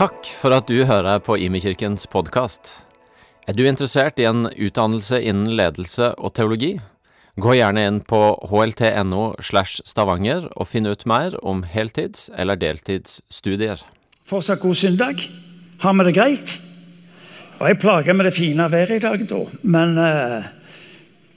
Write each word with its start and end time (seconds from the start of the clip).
Takk 0.00 0.30
for 0.32 0.54
at 0.56 0.64
du 0.64 0.86
hører 0.88 1.18
på 1.20 1.34
Imekirkens 1.36 2.06
podkast. 2.08 2.70
Er 3.44 3.52
du 3.52 3.66
interessert 3.68 4.16
i 4.16 4.24
en 4.24 4.46
utdannelse 4.48 5.18
innen 5.20 5.50
ledelse 5.58 6.06
og 6.16 6.32
teologi? 6.38 6.70
Gå 7.36 7.58
gjerne 7.58 7.82
inn 7.84 7.98
på 8.08 8.20
hlt.no 8.48 9.26
slash 9.44 9.82
stavanger 9.84 10.46
og 10.54 10.70
finn 10.70 10.88
ut 10.88 11.04
mer 11.04 11.36
om 11.44 11.60
heltids- 11.68 12.30
eller 12.32 12.56
deltidsstudier. 12.56 13.82
Fortsatt 14.24 14.62
god 14.62 14.78
søndag. 14.80 15.20
Har 15.84 15.92
vi 15.98 16.06
det 16.08 16.14
greit? 16.16 16.54
Og 17.58 17.68
Jeg 17.68 17.78
plager 17.82 18.16
med 18.16 18.24
det 18.24 18.32
fine 18.38 18.70
været 18.72 18.94
i 18.96 19.04
dag, 19.04 19.26
da. 19.28 19.42
Men 19.62 19.98
uh, 19.98 20.48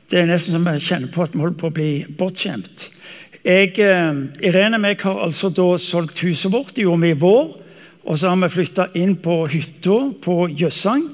det 0.07 0.21
er 0.21 0.29
nesten 0.29 0.55
som 0.55 0.69
jeg 0.71 0.85
kjenner 0.85 1.11
på 1.11 1.25
at 1.25 1.35
vi 1.35 1.43
holder 1.43 1.59
på 1.59 1.67
å 1.67 1.75
bli 1.81 1.89
bortskjemt. 2.15 2.87
Jeg, 3.43 3.75
uh, 3.75 4.23
Irene 4.39 4.79
og 4.79 4.87
jeg 4.87 5.01
har 5.03 5.21
altså 5.27 5.51
da 5.51 5.67
solgt 5.75 6.23
huset 6.23 6.55
vårt. 6.55 6.71
Det 6.77 6.87
gjorde 6.87 7.03
vi 7.03 7.11
i 7.11 7.19
vår. 7.25 7.59
Og 8.03 8.19
så 8.19 8.29
har 8.29 8.39
vi 8.41 8.51
flytta 8.51 8.89
inn 8.99 9.15
på 9.23 9.43
hytta 9.51 9.97
på 10.23 10.37
Jøssang. 10.51 11.05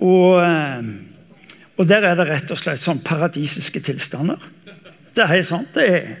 Og, 0.00 0.40
eh, 0.40 0.86
og 1.76 1.88
der 1.88 2.06
er 2.08 2.18
det 2.18 2.28
rett 2.28 2.52
og 2.54 2.60
slett 2.60 2.80
sånn 2.80 3.02
paradisiske 3.04 3.82
tilstander. 3.84 4.40
Det 5.14 5.22
er 5.22 5.34
helt 5.36 5.46
sant. 5.48 5.74
det 5.74 5.88
er. 5.88 6.16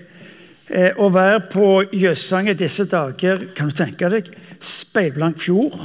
Eh, 0.70 0.92
å 0.96 1.10
være 1.12 1.42
på 1.52 1.66
Jøssang 1.92 2.48
i 2.48 2.56
disse 2.56 2.86
dager, 2.88 3.42
kan 3.54 3.68
du 3.68 3.76
tenke 3.76 4.08
deg, 4.08 4.30
speilblank 4.60 5.38
fjord. 5.38 5.76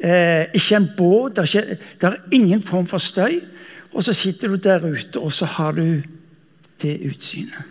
Eh, 0.00 0.48
ikke 0.56 0.76
en 0.76 0.88
båt, 0.96 1.36
det 1.36 1.42
er, 1.42 1.48
ikke, 1.48 1.78
det 2.00 2.08
er 2.08 2.36
ingen 2.36 2.62
form 2.64 2.86
for 2.86 3.00
støy. 3.00 3.40
Og 3.92 4.04
så 4.04 4.14
sitter 4.14 4.52
du 4.52 4.56
der 4.56 4.84
ute, 4.84 5.18
og 5.18 5.32
så 5.32 5.48
har 5.56 5.72
du 5.72 6.02
det 6.82 6.96
utsynet. 7.08 7.69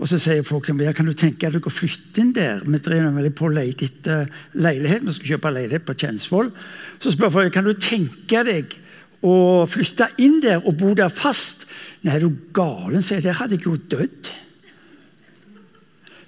Og 0.00 0.08
så 0.08 0.16
sier 0.16 0.44
folk 0.46 0.64
til 0.64 0.78
meg, 0.78 0.86
ja, 0.88 0.94
kan 0.96 1.08
du 1.08 1.12
tenke 1.12 1.50
deg 1.52 1.66
å 1.68 1.72
flytte 1.72 2.22
inn 2.22 2.32
der. 2.32 2.62
Vi 2.64 2.78
driver 2.80 3.12
veldig 3.18 3.32
på 3.36 3.50
å 3.50 3.52
lete 3.52 3.84
etter 3.84 4.30
leilighet. 4.56 5.04
Vi 5.04 5.16
skal 5.16 5.34
kjøpe 5.34 5.52
leilighet 5.52 5.84
på 5.84 5.96
Tjensvoll. 6.00 6.48
Så 7.02 7.12
spør 7.12 7.34
folk 7.34 7.52
kan 7.52 7.68
du 7.68 7.74
tenke 7.76 8.40
deg 8.48 8.78
å 9.20 9.66
flytte 9.68 10.08
inn 10.24 10.38
der 10.40 10.64
og 10.64 10.78
bo 10.80 10.94
der 10.96 11.12
fast. 11.12 11.66
Nei, 12.00 12.16
er 12.16 12.24
du 12.24 12.32
galen, 12.56 13.04
sier 13.04 13.20
jeg. 13.20 13.28
Der 13.28 13.36
hadde 13.42 13.58
jeg 13.58 13.68
jo 13.68 13.76
dødd. 13.92 14.32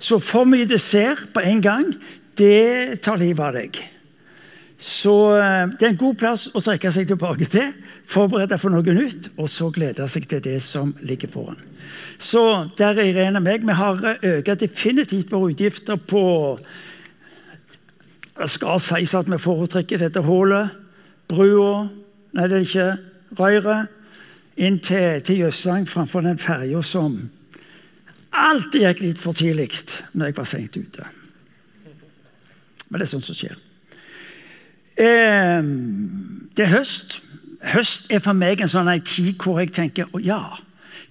Så 0.03 0.19
for 0.21 0.45
mye 0.49 0.69
dessert 0.69 1.31
på 1.33 1.41
en 1.47 1.65
gang, 1.65 1.89
det 2.37 3.01
tar 3.07 3.21
livet 3.23 3.47
av 3.47 3.57
deg. 3.57 3.81
Så 4.83 5.15
eh, 5.39 5.69
det 5.79 5.87
er 5.87 5.93
en 5.93 6.01
god 6.01 6.17
plass 6.19 6.49
å 6.51 6.61
strekke 6.63 6.91
seg 6.91 7.07
tilbake 7.07 7.47
til, 7.47 7.69
forberede 8.11 8.59
for 8.59 8.75
noe 8.75 8.97
nytt, 8.97 9.29
og 9.39 9.47
så 9.51 9.69
glede 9.71 10.09
seg 10.11 10.27
til 10.31 10.43
det 10.43 10.57
som 10.65 10.91
ligger 11.07 11.31
foran. 11.31 11.61
Så 12.19 12.43
der 12.79 12.99
er 12.99 13.13
Irene 13.13 13.39
og 13.39 13.47
meg. 13.47 13.63
Vi 13.67 13.79
har 13.79 14.03
økt 14.17 14.65
definitivt 14.65 15.31
våre 15.31 15.53
utgifter 15.53 15.99
på 15.99 16.25
Det 18.33 18.49
skal 18.49 18.81
sies 18.81 19.15
at 19.15 19.29
vi 19.31 19.39
foretrekker 19.39 20.01
dette 20.03 20.23
hullet, 20.25 20.71
brua 21.31 21.89
Nei, 22.33 22.47
det 22.49 22.57
er 22.57 22.63
ikke 22.65 22.87
røret. 23.37 23.91
Inn 24.57 24.79
til, 24.81 25.21
til 25.21 25.43
Jøssang 25.45 25.85
framfor 25.89 26.25
den 26.25 26.39
ferja 26.41 26.81
som 26.85 27.19
alltid 28.33 28.87
gikk 28.87 29.03
litt 29.05 29.21
for 29.21 29.37
tidlig 29.37 29.69
når 30.17 30.31
jeg 30.31 30.39
var 30.39 30.49
seint 30.49 30.79
ute. 30.81 31.11
Men 32.89 32.99
det 32.99 33.05
er 33.05 33.13
sånt 33.13 33.29
som 33.29 33.37
skjer. 33.37 33.61
Eh, 35.03 35.63
det 36.57 36.67
er 36.67 36.75
høst. 36.77 37.21
Høst 37.73 38.11
er 38.13 38.23
for 38.23 38.39
meg 38.39 38.63
en 38.63 38.71
sånn 38.71 38.91
en 38.91 39.03
tid 39.07 39.35
hvor 39.43 39.61
jeg 39.63 39.73
tenker 39.75 40.11
ja, 40.23 40.41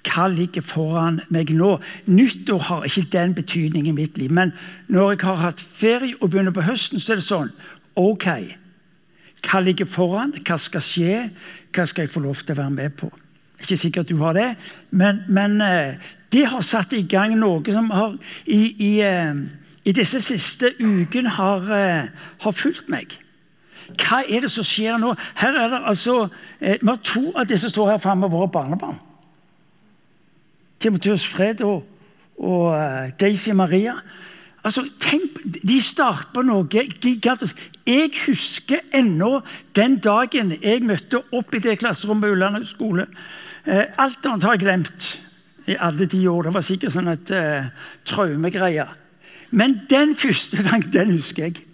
hva 0.07 0.27
ligger 0.31 0.63
foran 0.65 1.19
meg 1.33 1.51
nå? 1.55 1.75
Nyttår 2.09 2.63
har 2.67 2.87
ikke 2.87 3.09
den 3.13 3.35
betydningen 3.37 3.93
i 3.93 3.99
mitt 4.01 4.17
liv. 4.17 4.31
Men 4.33 4.53
når 4.87 5.15
jeg 5.15 5.21
har 5.27 5.43
hatt 5.45 5.61
ferie 5.61 6.17
og 6.19 6.31
begynner 6.31 6.55
på 6.55 6.65
høsten, 6.65 6.99
så 6.99 7.13
er 7.13 7.21
det 7.21 7.27
sånn 7.27 7.53
Ok, 7.99 8.25
hva 9.43 9.59
ligger 9.59 9.89
foran? 9.89 10.31
Hva 10.47 10.57
skal 10.61 10.83
skje? 10.85 11.15
Hva 11.75 11.85
skal 11.89 12.05
jeg 12.05 12.13
få 12.13 12.23
lov 12.23 12.39
til 12.39 12.55
å 12.55 12.61
være 12.61 12.75
med 12.77 12.95
på? 12.99 13.09
Ikke 13.61 13.77
sikkert 13.77 14.09
du 14.09 14.15
har 14.23 14.33
det, 14.33 14.47
men, 14.89 15.19
men 15.29 15.59
eh, 15.61 15.99
det 16.33 16.47
har 16.49 16.63
satt 16.65 16.95
i 16.97 17.03
gang 17.05 17.35
noe 17.37 17.73
som 17.73 17.91
har 17.93 18.15
i, 18.49 18.61
i, 18.71 18.91
eh, 19.05 19.35
i 19.85 19.93
disse 19.93 20.21
siste 20.23 20.71
ukene 20.79 21.29
har, 21.35 21.67
eh, 21.75 22.31
har 22.41 22.55
fulgt 22.57 22.89
meg. 22.89 23.19
Hva 23.97 24.21
er 24.27 24.45
det 24.45 24.51
som 24.53 24.65
skjer 24.67 24.99
nå? 25.01 25.13
Her 25.39 25.57
er 25.57 25.71
det 25.73 25.81
altså, 25.89 26.27
Vi 26.59 26.87
har 26.87 26.99
to 27.03 27.31
av 27.35 27.47
disse 27.49 27.67
som 27.67 27.75
står 27.75 27.93
her 27.93 28.03
framme, 28.03 28.29
våre 28.31 28.49
barnebarn. 28.51 28.99
Timotheus 30.81 31.25
Fred 31.27 31.61
og, 31.61 31.83
og 32.37 32.73
Daisy 33.21 33.53
Maria. 33.53 33.99
Altså, 34.63 34.85
tenk, 35.01 35.39
De 35.43 35.79
starter 35.81 36.29
på 36.33 36.43
noe 36.45 36.67
gigantisk. 36.69 37.59
Jeg 37.87 38.11
husker 38.27 38.81
ennå 38.93 39.39
den 39.77 39.97
dagen 40.03 40.53
jeg 40.61 40.83
møtte 40.85 41.23
opp 41.33 41.55
i 41.55 41.61
det 41.63 41.79
klasserommet 41.81 42.29
på 42.29 42.35
Ulland 42.35 42.65
skole. 42.69 43.07
Eh, 43.65 43.85
alt 44.01 44.25
annet 44.25 44.45
har 44.45 44.57
jeg 44.57 44.63
glemt 44.65 45.07
i 45.69 45.77
alle 45.79 46.05
de 46.09 46.21
år. 46.29 46.45
Det 46.45 46.53
var 46.53 46.65
sikkert 46.65 46.93
sånn 46.93 47.09
et 47.11 47.33
eh, 47.33 47.69
traumegreie. 48.09 48.85
Men 49.51 49.81
den 49.89 50.15
første 50.15 50.61
dagen, 50.65 50.87
den 50.93 51.15
husker 51.17 51.49
jeg. 51.49 51.65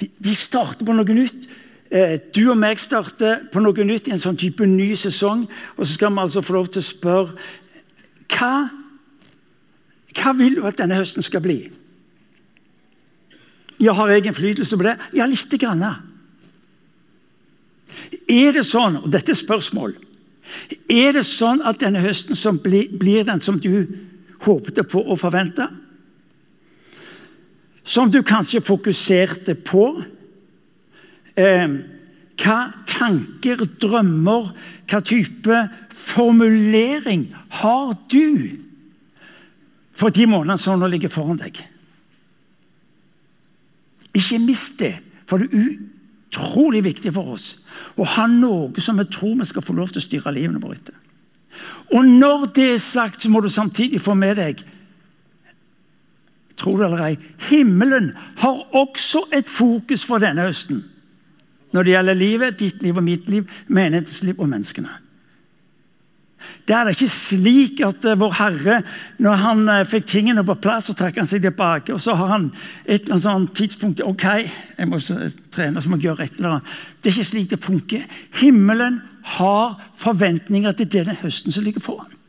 De, 0.00 0.34
starter 0.34 0.86
på 0.86 0.94
noe 0.96 1.16
nytt. 1.16 1.48
Eh, 1.90 2.16
du 2.32 2.44
og 2.52 2.58
meg 2.60 2.80
starter 2.80 3.44
på 3.52 3.62
noe 3.62 3.84
nytt 3.86 4.08
i 4.08 4.14
en 4.14 4.22
sånn 4.22 4.38
type 4.40 4.66
ny 4.66 4.92
sesong. 4.96 5.44
Og 5.76 5.84
så 5.84 5.96
skal 5.96 6.14
vi 6.14 6.22
altså 6.24 6.44
få 6.44 6.56
lov 6.56 6.70
til 6.72 6.82
å 6.82 6.88
spørre 6.88 7.48
hva, 8.30 8.70
hva 10.16 10.32
vil 10.38 10.56
du 10.56 10.64
at 10.68 10.78
denne 10.80 10.96
høsten 10.96 11.26
skal 11.26 11.42
bli? 11.44 11.58
Ja, 13.80 13.94
Har 13.96 14.10
jeg 14.12 14.28
innflytelse 14.28 14.76
på 14.76 14.84
det? 14.84 14.96
Ja, 15.16 15.26
lite 15.26 15.58
grann. 15.58 15.82
Er 18.28 18.52
det 18.52 18.64
sånn, 18.68 19.00
og 19.00 19.10
dette 19.10 19.32
er 19.32 19.38
spørsmål 19.38 19.94
Er 20.90 21.14
det 21.14 21.24
sånn 21.26 21.62
at 21.66 21.80
denne 21.82 22.02
høsten 22.02 22.58
blir, 22.62 23.24
den 23.24 23.40
som 23.40 23.58
du 23.62 23.86
håpte 24.44 24.84
på 24.84 25.00
og 25.00 25.20
forventa? 25.20 25.70
Som 27.84 28.10
du 28.10 28.22
kanskje 28.22 28.62
fokuserte 28.64 29.54
på? 29.54 29.86
Eh, 31.36 31.68
hva 32.40 32.58
tanker, 32.88 33.64
drømmer, 33.80 34.50
hva 34.88 35.00
type 35.04 35.62
formulering 35.94 37.28
har 37.60 37.94
du 38.12 38.56
for 39.96 40.12
de 40.14 40.24
månedene 40.28 40.60
som 40.60 40.80
nå 40.80 40.88
ligger 40.88 41.12
foran 41.12 41.40
deg? 41.40 41.60
Ikke 44.16 44.40
mist 44.42 44.80
det, 44.80 44.94
for 45.28 45.38
det 45.38 45.50
er 45.52 45.76
utrolig 46.30 46.82
viktig 46.86 47.12
for 47.14 47.36
oss 47.36 47.52
å 48.00 48.06
ha 48.16 48.26
noe 48.30 48.82
som 48.82 48.98
vi 48.98 49.06
tror 49.12 49.36
vi 49.38 49.48
skal 49.50 49.64
få 49.64 49.76
lov 49.76 49.92
til 49.92 50.00
å 50.00 50.06
styre 50.06 50.32
livene 50.34 50.62
våre 50.62 50.78
etter. 50.78 50.96
Og 51.94 52.06
når 52.06 52.46
det 52.54 52.66
er 52.74 52.82
sagt, 52.82 53.22
så 53.22 53.30
må 53.30 53.42
du 53.42 53.50
samtidig 53.50 54.00
få 54.02 54.14
med 54.18 54.38
deg 54.38 54.62
Tro 56.60 56.76
det 56.76 56.86
eller 56.86 57.04
ei, 57.06 57.14
himmelen 57.48 58.10
har 58.42 58.64
også 58.76 59.24
et 59.36 59.48
fokus 59.48 60.04
for 60.04 60.20
denne 60.22 60.44
høsten. 60.44 60.82
Når 61.72 61.86
det 61.86 61.94
gjelder 61.94 62.18
livet, 62.18 62.58
ditt 62.60 62.82
liv 62.82 62.98
og 62.98 63.06
mitt 63.06 63.30
liv, 63.30 63.46
menighetens 63.68 64.24
liv 64.26 64.42
og 64.42 64.50
menneskene. 64.50 64.90
Det 66.66 66.74
er 66.76 66.86
det 66.86 66.94
ikke 66.96 67.12
slik 67.12 67.80
at 67.84 68.06
Vår 68.18 68.32
Herre, 68.38 68.78
når 69.20 69.40
han 69.42 69.70
fikk 69.88 70.06
tingene 70.08 70.44
på 70.46 70.56
plass, 70.62 70.88
så 70.88 70.96
trakk 70.96 71.18
han 71.20 71.28
seg 71.28 71.42
tilbake. 71.44 71.92
Og 71.94 72.00
så 72.02 72.14
har 72.16 72.32
han 72.32 72.46
et 72.84 73.02
eller 73.02 73.16
annet 73.16 73.24
sånt 73.24 73.56
tidspunkt 73.58 74.04
Ok, 74.06 74.24
jeg 74.78 74.88
må 74.88 75.00
trene, 75.52 75.82
så 75.82 75.90
må 75.90 75.98
jeg 75.98 76.08
gjøre 76.08 76.26
et 76.26 76.38
eller 76.38 76.56
annet. 76.56 76.78
Det 77.00 77.10
er 77.10 77.18
ikke 77.18 77.30
slik 77.32 77.50
det 77.50 77.60
funker. 77.64 78.06
Himmelen 78.40 79.00
har 79.36 79.76
forventninger 80.00 80.78
til 80.78 80.90
denne 80.96 81.16
høsten 81.20 81.54
som 81.54 81.66
ligger 81.66 81.84
foran. 81.84 82.19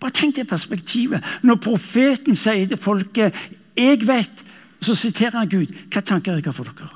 Bare 0.00 0.12
tenk 0.12 0.36
det 0.36 0.48
perspektivet. 0.48 1.24
Når 1.42 1.62
profeten 1.64 2.36
sier 2.36 2.68
til 2.68 2.76
folket 2.76 3.34
'Jeg 3.76 4.06
vet', 4.08 4.44
så 4.80 4.94
siterer 4.94 5.38
han 5.38 5.48
Gud. 5.48 5.72
Hva 5.90 6.00
tanker 6.00 6.34
jeg 6.34 6.44
har 6.44 6.52
for 6.52 6.64
dere? 6.64 6.88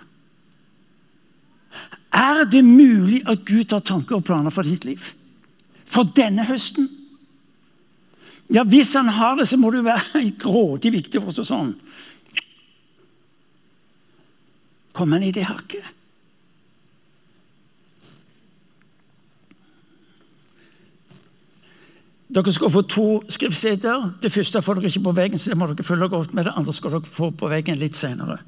Er 2.12 2.44
det 2.44 2.64
mulig 2.64 3.22
at 3.28 3.44
Gud 3.44 3.72
har 3.72 3.80
tanker 3.80 4.16
og 4.16 4.24
planer 4.24 4.50
for 4.50 4.62
ditt 4.62 4.84
liv? 4.84 4.98
For 5.86 6.02
denne 6.02 6.44
høsten? 6.44 6.88
Ja, 8.50 8.64
Hvis 8.64 8.94
han 8.94 9.08
har 9.08 9.36
det, 9.36 9.48
så 9.48 9.56
må 9.56 9.70
det 9.70 9.84
være 9.84 10.30
grådig 10.42 10.92
viktig 10.92 11.20
for 11.22 11.30
oss. 11.30 11.48
sånn. 11.48 11.74
Kommer 14.92 15.18
han 15.18 15.28
i 15.28 15.32
det 15.32 15.46
hakket? 15.46 15.99
Dere 22.30 22.52
skal 22.54 22.70
få 22.70 22.82
to 22.86 23.08
skriftsteder. 23.28 24.10
Det 24.22 24.30
første 24.32 24.62
får 24.62 24.78
dere 24.78 24.90
ikke 24.92 25.02
på 25.08 25.16
veggen, 25.16 25.38
så 25.38 25.50
det 25.50 25.58
må 25.58 25.66
dere 25.66 25.86
følge 25.86 26.08
godt 26.08 26.34
med. 26.34 26.46
Det 26.46 26.54
andre 26.56 26.74
skal 26.76 26.94
dere 26.94 27.14
få 27.18 27.32
på 27.34 27.50
veggen 27.50 27.80
litt 27.80 27.98
senere. 27.98 28.38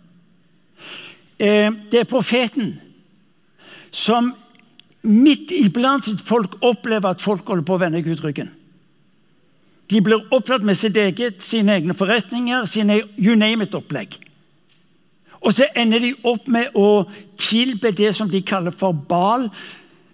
Det 1.38 1.98
er 1.98 2.06
profeten 2.06 2.76
som 3.90 4.30
midt 5.02 5.50
iblant 5.56 6.06
folk 6.22 6.60
opplever 6.62 7.10
at 7.10 7.22
folk 7.22 7.48
holder 7.48 7.66
på 7.66 7.74
å 7.74 7.82
vende 7.82 8.04
Gud 8.06 8.22
ryggen. 8.22 8.52
De 9.90 10.00
blir 10.00 10.22
opptatt 10.32 10.62
med 10.64 10.78
sitt 10.78 10.96
eget, 10.96 11.42
sine 11.42 11.74
egne 11.74 11.94
forretninger, 11.96 12.64
sine 12.70 13.00
you 13.18 13.34
name 13.36 13.66
it-opplegg. 13.66 14.14
Og 15.42 15.52
så 15.56 15.66
ender 15.76 16.04
de 16.04 16.12
opp 16.22 16.46
med 16.46 16.70
å 16.78 17.02
tilbe 17.40 17.90
det 17.90 18.12
som 18.14 18.30
de 18.30 18.40
kaller 18.46 18.70
for 18.70 18.94
Bal. 18.94 19.48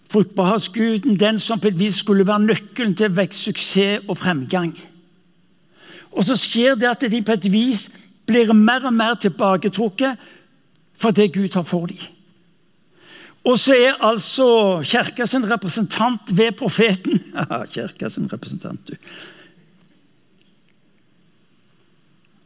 Fruktbarhetsguden, 0.08 1.18
den 1.20 1.38
som 1.38 1.60
på 1.60 1.68
et 1.68 1.78
vis 1.78 2.00
skulle 2.00 2.26
være 2.26 2.46
nøkkelen 2.46 2.94
til 2.96 3.12
vekst, 3.16 3.44
suksess 3.44 4.08
og 4.08 4.16
fremgang. 4.18 4.72
Og 6.16 6.24
så 6.24 6.36
skjer 6.36 6.78
det 6.80 6.88
at 6.88 7.10
de 7.12 7.22
på 7.22 7.36
et 7.36 7.48
vis 7.52 7.88
blir 8.28 8.52
mer 8.56 8.86
og 8.88 8.94
mer 8.94 9.18
tilbaketrukket 9.20 10.16
for 10.98 11.14
det 11.14 11.32
Gud 11.34 11.52
har 11.54 11.62
for 11.62 11.86
dem. 11.86 12.00
Og 13.48 13.58
så 13.60 13.76
er 13.76 14.02
altså 14.04 14.82
kirkas 14.84 15.34
representant 15.34 16.36
ved 16.36 16.52
profeten 16.58 17.22
Kirka 17.74 18.08
sin 18.08 18.32
representant, 18.32 18.80
du. 18.88 18.96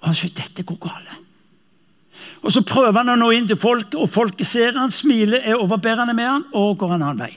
Altså, 0.02 0.28
dette 0.36 0.62
går 0.62 0.78
galt. 0.82 1.18
Og 2.42 2.52
Så 2.52 2.62
prøver 2.66 2.98
han 2.98 3.08
å 3.08 3.16
nå 3.16 3.30
inn 3.30 3.46
til 3.46 3.56
folket, 3.56 3.94
og 3.94 4.10
folket 4.10 4.46
ser 4.46 4.74
han, 4.74 4.90
smiler, 4.90 5.38
er 5.44 5.60
overbærende 5.62 6.14
med 6.14 6.26
han, 6.26 6.44
og 6.52 6.78
går 6.78 6.96
en 6.96 7.04
annen 7.06 7.22
vei. 7.22 7.30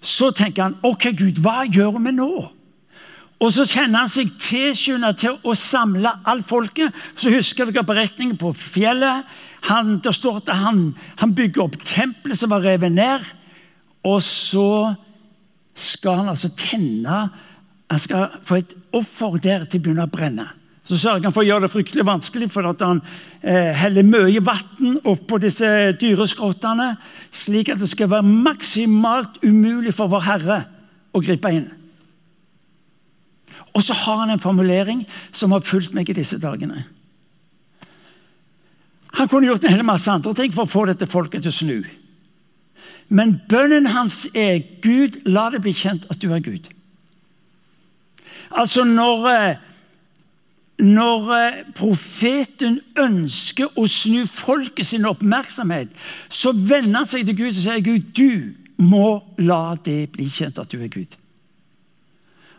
Så 0.00 0.30
tenker 0.30 0.68
han 0.68 0.78
ok, 0.86 1.10
Gud, 1.18 1.40
hva 1.42 1.64
gjør 1.66 1.98
vi 1.98 2.14
nå? 2.14 2.32
Og 3.38 3.52
Så 3.54 3.64
kjenner 3.70 4.02
han 4.02 4.10
seg 4.10 4.32
tilskyndet 4.42 5.20
til 5.22 5.36
å 5.46 5.54
samle 5.54 6.10
alt 6.26 6.46
folket. 6.46 6.94
Så 7.14 7.30
husker 7.30 7.68
dere 7.70 7.86
beretningen 7.86 8.38
på 8.38 8.50
fjellet. 8.56 9.26
Han, 9.68 9.98
det 10.02 10.14
står 10.14 10.40
at 10.40 10.50
han, 10.58 10.88
han 11.20 11.34
bygger 11.38 11.68
opp 11.68 11.76
tempelet 11.86 12.38
som 12.38 12.50
var 12.50 12.66
revet 12.66 12.94
ned. 12.94 13.26
Og 14.06 14.18
så 14.26 14.94
skal 15.78 16.22
han 16.22 16.32
altså 16.32 16.50
tenne 16.58 17.28
Han 17.88 18.00
skal 18.02 18.34
få 18.44 18.58
et 18.58 18.74
offer 18.92 19.38
der 19.40 19.62
til 19.64 19.80
å 19.80 19.84
begynne 19.86 20.04
å 20.04 20.10
brenne. 20.12 20.44
Så 20.88 20.96
sørger 20.96 21.26
han 21.28 21.34
for 21.36 21.44
å 21.44 21.48
gjøre 21.48 21.66
det 21.66 21.72
fryktelig 21.72 22.04
vanskelig, 22.08 22.46
for 22.48 22.64
at 22.70 22.80
han 22.80 23.02
eh, 23.42 23.74
heller 23.76 24.06
mye 24.08 24.40
vann 24.40 24.94
oppå 25.08 25.36
disse 25.42 25.68
dyreskrottene, 26.00 26.94
slik 27.28 27.68
at 27.74 27.82
det 27.82 27.90
skal 27.92 28.08
være 28.14 28.24
maksimalt 28.24 29.36
umulig 29.44 29.92
for 29.96 30.08
vår 30.08 30.24
Herre 30.24 30.62
å 31.12 31.20
gripe 31.20 31.52
inn. 31.52 31.66
Og 33.76 33.84
så 33.84 33.92
har 33.94 34.22
han 34.22 34.32
en 34.32 34.40
formulering 34.40 35.04
som 35.28 35.52
har 35.52 35.66
fulgt 35.66 35.92
meg 35.94 36.08
i 36.08 36.16
disse 36.16 36.40
dagene. 36.40 36.86
Han 39.20 39.28
kunne 39.28 39.50
gjort 39.50 39.68
en 39.68 39.76
hel 39.76 39.84
masse 39.84 40.08
andre 40.08 40.32
ting 40.40 40.56
for 40.56 40.64
å 40.64 40.72
få 40.72 40.86
dette 40.88 41.08
folket 41.10 41.44
til 41.44 41.52
å 41.52 41.58
snu. 41.58 41.78
Men 43.12 43.38
bønnen 43.48 43.92
hans 43.92 44.26
er 44.32 44.64
'Gud, 44.80 45.20
la 45.28 45.50
det 45.52 45.62
bli 45.64 45.76
kjent 45.76 46.08
at 46.08 46.20
du 46.20 46.32
er 46.32 46.40
Gud'. 46.44 46.72
Altså 48.50 48.84
når 48.88 49.28
eh, 49.28 49.56
når 50.78 51.30
eh, 51.34 51.62
profeten 51.74 52.78
ønsker 52.98 53.78
å 53.78 53.86
snu 53.90 54.22
folket 54.30 54.86
sin 54.86 55.06
oppmerksomhet, 55.08 55.90
så 56.30 56.52
vender 56.54 57.00
han 57.00 57.08
seg 57.08 57.26
til 57.26 57.38
Gud 57.38 57.50
og 57.50 57.58
sier 57.58 57.82
Gud, 57.84 58.12
du 58.14 58.84
må 58.86 59.18
la 59.42 59.74
det 59.84 60.04
bli 60.14 60.28
kjent 60.30 60.60
at 60.62 60.70
du 60.70 60.78
er 60.78 60.92
Gud. 60.92 61.16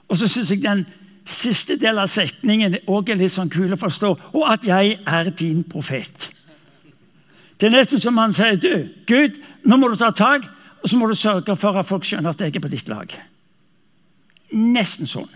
Og 0.10 0.20
så 0.20 0.28
syns 0.28 0.52
jeg 0.52 0.66
den 0.66 0.84
siste 1.30 1.78
delen 1.80 2.02
av 2.04 2.12
setningen 2.12 2.80
også 2.82 3.14
er 3.14 3.22
litt 3.22 3.36
sånn 3.36 3.52
kul 3.54 3.72
å 3.72 3.80
forstå. 3.80 4.12
Og 4.36 4.46
at 4.50 4.66
jeg 4.68 4.98
er 5.06 5.32
din 5.40 5.64
profet. 5.70 6.30
Det 7.60 7.68
er 7.68 7.76
nesten 7.76 8.02
som 8.02 8.18
han 8.20 8.34
sier 8.36 8.58
du, 8.60 8.88
Gud, 9.08 9.38
nå 9.68 9.78
må 9.78 9.92
du 9.92 10.00
ta 10.00 10.12
tak, 10.16 10.48
og 10.80 10.88
så 10.90 10.98
må 10.98 11.10
du 11.10 11.16
sørge 11.16 11.56
for 11.60 11.76
at 11.78 11.88
folk 11.88 12.08
skjønner 12.08 12.34
at 12.34 12.42
jeg 12.42 12.56
er 12.56 12.64
på 12.64 12.72
ditt 12.72 12.90
lag. 12.92 13.14
Nesten 14.56 15.08
sånn. 15.08 15.30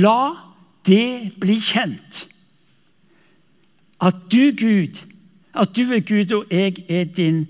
La 0.00 0.53
det 0.86 1.34
blir 1.40 1.60
kjent 1.64 2.24
at 4.04 4.16
du, 4.32 4.52
Gud, 4.58 5.00
at 5.54 5.76
du 5.76 5.92
er 5.92 6.00
Gud, 6.00 6.32
og 6.36 6.50
jeg 6.50 6.84
er 6.88 7.04
din 7.04 7.46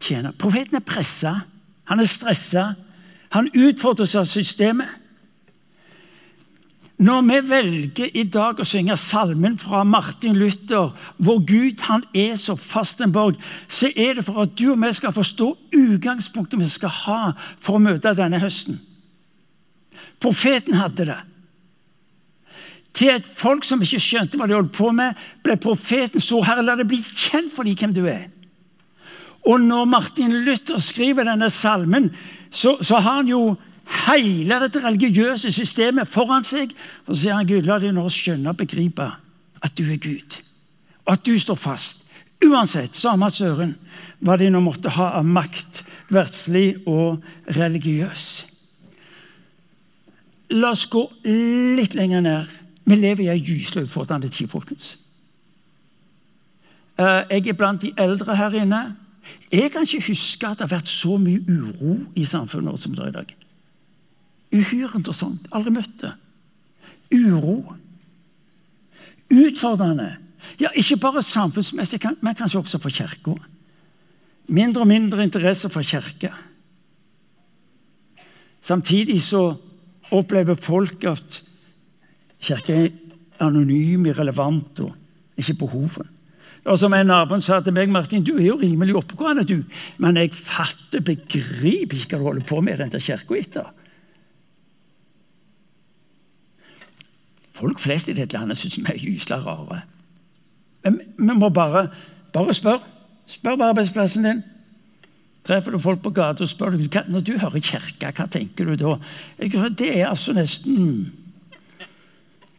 tjener. 0.00 0.32
Profeten 0.38 0.76
er 0.76 0.86
pressa, 0.86 1.34
han 1.84 2.00
er 2.00 2.08
stressa, 2.10 2.72
han 3.32 3.50
utfordres 3.54 4.16
av 4.18 4.26
systemet. 4.26 4.88
Når 7.02 7.22
vi 7.26 7.38
velger 7.48 8.10
i 8.14 8.22
dag 8.30 8.60
å 8.62 8.66
synge 8.66 8.94
salmen 9.00 9.56
fra 9.58 9.82
Martin 9.84 10.36
Luther, 10.38 10.92
hvor 11.18 11.40
Gud 11.42 11.82
han 11.88 12.04
er 12.14 12.36
så 12.38 12.54
fast 12.54 13.02
en 13.02 13.14
borg, 13.14 13.40
så 13.66 13.90
er 13.96 14.18
det 14.18 14.26
for 14.26 14.44
at 14.44 14.54
du 14.58 14.68
og 14.70 14.78
vi 14.84 14.92
skal 14.94 15.14
forstå 15.14 15.48
utgangspunktet 15.74 16.60
vi 16.60 16.68
skal 16.70 16.94
ha 17.02 17.20
for 17.58 17.78
å 17.78 17.82
møte 17.82 18.14
denne 18.14 18.38
høsten. 18.42 18.78
Profeten 20.22 20.78
hadde 20.78 21.08
det 21.10 21.18
til 22.92 23.12
et 23.14 23.26
folk 23.26 23.64
som 23.64 23.80
ikke 23.82 24.00
skjønte 24.02 24.38
hva 24.38 24.46
de 24.48 24.56
holdt 24.56 24.74
på 24.76 24.90
med, 24.94 25.16
ble 25.44 25.56
profeten 25.60 26.20
så 26.20 26.42
Herre, 26.44 26.64
la 26.64 26.76
det 26.76 26.88
bli 26.90 27.00
kjent 27.02 27.52
for 27.54 27.64
dem 27.64 27.76
hvem 27.78 27.94
du 27.96 28.04
er. 28.10 28.28
Og 29.48 29.58
når 29.60 29.88
Martin 29.90 30.34
Luther 30.44 30.78
skriver 30.78 31.26
denne 31.26 31.48
salmen, 31.50 32.10
så, 32.50 32.76
så 32.84 33.00
har 33.00 33.22
han 33.22 33.30
jo 33.30 33.56
hele 34.06 34.60
dette 34.62 34.82
religiøse 34.84 35.50
systemet 35.52 36.08
foran 36.08 36.46
seg. 36.46 36.70
Og 37.08 37.14
så 37.14 37.20
sier 37.24 37.40
han 37.40 37.48
Gud, 37.48 37.66
la 37.66 37.80
dem 37.82 37.96
nå 37.96 38.06
skjønne 38.12 38.52
og 38.52 38.60
begripe 38.60 39.08
at 39.62 39.74
du 39.78 39.84
er 39.88 39.98
Gud. 40.02 40.38
Og 41.06 41.16
at 41.16 41.26
du 41.26 41.34
står 41.38 41.58
fast. 41.58 42.06
Uansett, 42.42 42.94
samme 42.98 43.30
søren, 43.30 43.74
hva 44.22 44.36
de 44.38 44.48
nå 44.50 44.62
måtte 44.62 44.90
ha 44.94 45.12
av 45.18 45.26
makt, 45.26 45.84
verdslig 46.12 46.82
og 46.90 47.22
religiøs. 47.56 48.26
La 50.58 50.72
oss 50.74 50.84
gå 50.90 51.02
litt 51.78 51.94
lenger 51.96 52.22
ned 52.22 52.58
vi 52.84 52.96
lever 52.98 53.24
i 53.24 53.30
ei 53.32 53.42
gyselig 53.42 53.86
utfordrende 53.86 54.28
tid, 54.28 54.48
folkens. 54.50 54.96
Eh, 56.98 57.22
jeg 57.30 57.46
er 57.48 57.58
blant 57.58 57.82
de 57.82 57.92
eldre 57.98 58.36
her 58.36 58.56
inne. 58.62 58.82
Jeg 59.52 59.70
kan 59.72 59.86
ikke 59.86 60.08
huske 60.08 60.48
at 60.48 60.58
det 60.58 60.66
har 60.66 60.78
vært 60.78 60.90
så 60.90 61.16
mye 61.20 61.42
uro 61.48 61.96
i 62.18 62.24
samfunnet 62.26 62.80
som 62.80 62.96
det 62.96 63.04
er 63.04 63.12
i 63.12 63.16
dag. 63.20 63.36
Uhyre 64.52 64.98
interessant. 64.98 65.46
Aldri 65.54 65.72
møtt 65.72 65.94
det. 66.02 66.12
Uro. 67.14 67.76
Utfordrende. 69.32 70.10
Ja, 70.60 70.68
Ikke 70.74 70.98
bare 71.00 71.22
samfunnsmessig, 71.22 72.00
men 72.20 72.34
kanskje 72.34 72.58
også 72.58 72.78
for 72.82 72.90
Kirka. 72.90 73.36
Mindre 74.48 74.82
og 74.82 74.88
mindre 74.90 75.22
interesse 75.22 75.70
for 75.70 75.82
kirke. 75.82 76.32
Samtidig 78.60 79.22
så 79.22 79.54
opplever 80.10 80.54
folk 80.54 81.04
at 81.04 81.42
Kirka 82.42 82.74
er 82.74 82.90
anonym, 83.42 84.06
irrelevant 84.10 84.82
og 84.82 84.92
ikke 85.38 85.60
behovet. 85.62 86.08
Og 86.62 86.78
som 86.78 86.94
en 86.94 87.08
naboen 87.10 87.42
sa 87.42 87.58
til 87.60 87.74
meg, 87.74 87.90
Martin, 87.90 88.22
du 88.22 88.36
er 88.36 88.46
jo 88.46 88.58
rimelig 88.60 88.94
oppegående, 89.00 89.44
du. 89.46 89.64
Men 90.02 90.18
jeg 90.20 90.34
fatter, 90.36 91.02
begriper 91.02 91.98
ikke 91.98 92.18
hva 92.18 92.22
du 92.22 92.28
holder 92.28 92.46
på 92.46 92.60
med 92.62 92.78
i 92.78 92.84
den 92.84 93.02
kirka 93.02 93.38
etter. 93.38 93.70
Folk 97.52 97.82
flest 97.82 98.10
i 98.10 98.14
dette 98.16 98.38
landet 98.38 98.58
syns 98.58 98.78
vi 98.78 98.86
er 98.90 99.00
gysla 99.02 99.40
rare. 99.42 99.82
Men 100.86 101.00
vi 101.18 101.38
må 101.38 101.50
bare, 101.50 101.88
bare 102.34 102.54
spørre. 102.54 102.82
Spør 103.26 103.58
på 103.58 103.68
arbeidsplassen 103.70 104.26
din. 104.26 104.40
Treffer 105.46 105.74
du 105.74 105.78
folk 105.82 106.02
på 106.02 106.10
gata 106.14 106.42
og 106.42 106.50
spør 106.50 106.74
du, 106.74 106.86
når 107.08 107.22
du 107.26 107.32
hører 107.38 107.62
kirka, 107.62 108.10
hva 108.14 108.26
tenker 108.30 108.66
du 108.66 108.74
da? 108.78 108.96
Det 109.38 109.90
er 109.90 110.08
altså 110.08 110.34
nesten 110.34 111.10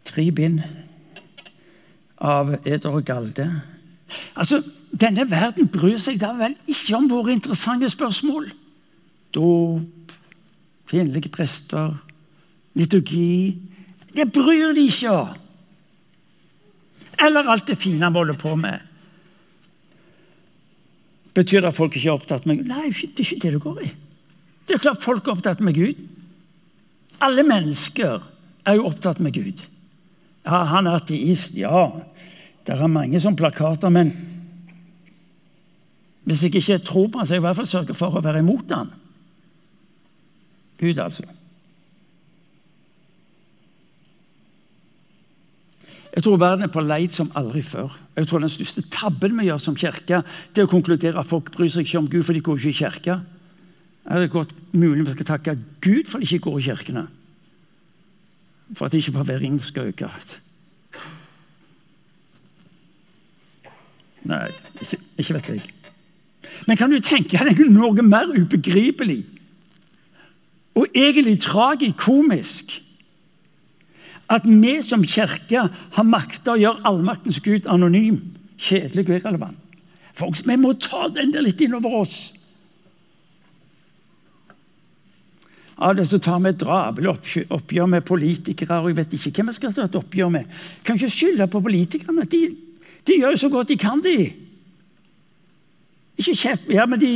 tre 0.04 0.30
bind 0.36 0.62
av 2.24 2.56
Eder 2.64 2.94
og 2.94 3.06
Galde. 3.08 3.50
Altså, 4.36 4.62
Denne 4.94 5.26
verden 5.26 5.68
bryr 5.74 5.98
seg 5.98 6.20
da 6.22 6.36
vel 6.38 6.54
ikke 6.70 6.98
om 7.00 7.08
våre 7.10 7.34
interessante 7.34 7.90
spørsmål. 7.90 8.46
Dåp, 9.34 10.12
kvinnelige 10.90 11.32
prester, 11.34 11.96
liturgi 12.78 13.58
Det 14.14 14.28
bryr 14.30 14.76
de 14.78 14.84
ikke 14.86 15.10
om. 15.10 15.32
Eller 17.26 17.50
alt 17.50 17.66
det 17.68 17.80
fine 17.82 18.04
han 18.04 18.14
holder 18.14 18.38
på 18.38 18.54
med. 18.56 18.78
Betyr 21.34 21.64
det 21.64 21.72
at 21.72 21.78
folk 21.78 21.96
ikke 21.98 22.12
er 22.12 22.20
opptatt 22.20 22.46
med 22.46 22.60
Gud? 22.60 22.70
Nei, 22.70 22.92
det 22.94 23.24
er 23.24 23.26
ikke 23.26 23.42
det 23.42 23.54
det 23.56 23.62
går 23.64 23.80
i. 23.82 23.90
Det 24.68 24.76
er 24.76 24.84
klart 24.84 25.02
folk 25.02 25.26
er 25.26 25.34
opptatt 25.34 25.64
med 25.66 25.74
Gud. 25.74 26.04
Alle 27.26 27.46
mennesker 27.48 28.22
er 28.70 28.78
jo 28.78 28.86
opptatt 28.92 29.22
med 29.24 29.34
Gud. 29.34 29.64
Ja, 30.44 30.64
han 30.74 30.88
er 30.88 31.00
ateist. 31.00 31.56
Ja, 31.56 31.88
det 32.68 32.76
er 32.76 32.92
mange 32.92 33.20
sånne 33.24 33.40
plakater. 33.40 33.92
Men 33.94 34.12
hvis 36.28 36.44
jeg 36.46 36.56
ikke 36.60 36.82
tror 36.84 37.08
på 37.12 37.22
han, 37.22 37.28
så 37.28 37.38
jeg 37.38 37.44
i 37.44 37.46
hvert 37.48 37.60
fall 37.60 37.70
sørge 37.70 37.96
for 37.98 38.16
å 38.16 38.24
være 38.24 38.44
imot 38.44 38.72
han. 38.76 38.92
Gud, 40.80 41.00
altså. 41.00 41.26
Jeg 46.14 46.24
tror 46.24 46.38
verden 46.38 46.68
er 46.68 46.70
på 46.70 46.84
leit 46.86 47.14
som 47.16 47.32
aldri 47.40 47.64
før. 47.66 47.94
Jeg 48.16 48.28
tror 48.30 48.44
Den 48.44 48.52
største 48.54 48.84
tabben 48.94 49.40
vi 49.40 49.48
gjør 49.48 49.62
som 49.62 49.76
kirke, 49.76 50.22
det 50.54 50.62
er 50.62 50.68
å 50.68 50.72
konkludere 50.72 51.20
at 51.20 51.30
folk 51.30 51.50
bryr 51.56 51.72
seg 51.74 51.88
ikke 51.88 52.04
om 52.04 52.10
Gud, 52.10 52.24
for 52.28 52.38
de 52.38 52.44
går 52.46 52.60
ikke 52.60 52.70
i 52.70 52.82
kirke. 52.84 53.18
Er 54.04 54.20
det 54.20 54.34
godt 54.34 54.52
mulig 54.76 55.08
vi 55.08 55.16
skal 55.16 55.30
takke 55.32 55.58
Gud 55.82 56.12
for 56.12 56.20
de 56.20 56.28
ikke 56.28 56.46
går 56.50 56.60
i 56.60 56.66
kirkene? 56.68 57.08
For 58.74 58.86
at 58.86 58.94
ikke 58.94 59.12
forvirringen 59.12 59.60
skal 59.60 59.92
øke. 59.92 60.10
Nei, 64.24 64.48
ikke, 64.82 64.98
ikke 65.18 65.34
vet 65.34 65.50
jeg. 65.50 65.62
Men 66.68 66.78
kan 66.78 66.92
du 66.92 67.00
tenke 67.04 67.38
deg 67.44 67.60
noe 67.72 68.06
mer 68.06 68.32
ubegripelig 68.32 69.24
og 70.74 70.88
egentlig 70.96 71.42
tragikomisk? 71.44 72.80
At 74.32 74.46
vi 74.48 74.78
som 74.82 75.04
kirke 75.04 75.68
har 75.68 76.06
makta 76.08 76.56
å 76.56 76.62
gjøre 76.62 76.88
allmaktens 76.88 77.42
Gud 77.44 77.68
anonym, 77.70 78.22
kjedelig 78.58 79.04
og 79.10 79.18
irrelevant. 79.18 79.60
Folk, 80.14 80.38
Vi 80.46 80.56
må 80.56 80.74
ta 80.74 81.08
den 81.10 81.34
der 81.34 81.42
litt 81.42 81.62
innover 81.62 82.00
oss. 82.04 82.43
Av 85.78 85.96
det 85.98 86.06
så 86.06 86.20
tar 86.22 86.38
vi 86.44 86.52
et 86.52 86.60
drabelig 86.62 87.10
oppgjør 87.50 87.88
med 87.90 88.06
politikere. 88.06 88.80
og 88.80 88.92
jeg 88.92 88.98
vet 88.98 89.14
ikke 89.18 89.32
hvem 89.40 89.50
vi 89.50 89.56
skal 89.58 89.74
ta 89.74 89.88
et 89.88 89.96
oppgjør 89.98 90.30
med. 90.30 90.46
Kan 90.86 91.00
ikke 91.00 91.10
skylde 91.10 91.48
på 91.48 91.62
politikerne. 91.62 92.26
De, 92.30 92.42
de, 93.08 93.18
gjør 93.18 93.34
jo 93.34 93.42
så 93.42 93.50
godt 93.50 93.74
de 93.74 93.78
kan, 93.78 94.04
de. 94.04 94.32
Ikke 96.18 96.36
kjeft, 96.38 96.70
ja, 96.70 96.86
men 96.86 97.02
de, 97.02 97.14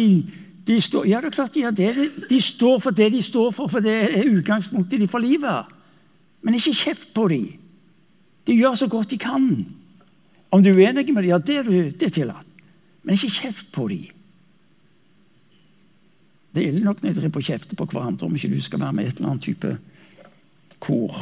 de 0.68 0.80
står, 0.82 1.06
ja, 1.06 1.22
det 1.22 1.30
er 1.30 1.38
klart 1.38 1.54
de 1.54 1.62
gjør 1.68 1.78
det. 1.78 2.10
De 2.30 2.42
står 2.42 2.80
for 2.82 2.98
det 2.98 3.12
de 3.14 3.22
står 3.22 3.52
for, 3.54 3.70
for 3.70 3.86
det 3.86 3.96
er 4.10 4.32
utgangspunktet 4.32 5.00
de 5.00 5.08
får 5.08 5.26
livet. 5.26 5.78
Men 6.42 6.58
ikke 6.58 6.74
kjeft 6.74 7.14
på 7.14 7.28
dem. 7.30 7.48
De 8.48 8.58
gjør 8.58 8.76
så 8.80 8.88
godt 8.90 9.14
de 9.14 9.22
kan. 9.22 9.48
Om 10.50 10.64
du 10.64 10.72
er 10.72 10.80
uenig 10.80 11.14
med 11.14 11.24
dem, 11.24 11.30
ja, 11.30 11.38
det 11.38 11.62
er, 11.62 11.72
det 11.94 12.10
er 12.10 12.14
tillatt. 12.22 12.54
Men 13.04 13.14
ikke 13.14 13.36
kjeft 13.44 13.70
på 13.76 13.88
dem. 13.92 14.17
Det 16.58 16.64
gjelder 16.66 16.88
nok 16.88 17.04
når 17.04 17.12
de 17.12 17.20
driver 17.20 17.34
på 17.36 17.42
kjefter 17.52 17.78
på 17.78 17.86
hverandre 17.92 18.26
om 18.26 18.36
ikke 18.36 18.50
du 18.50 18.62
skal 18.66 18.82
være 18.82 18.96
med 18.98 19.06
i 19.06 19.12
et 19.12 19.20
eller 19.20 19.30
annet 19.30 19.44
type 19.46 19.74
kor. 20.82 21.20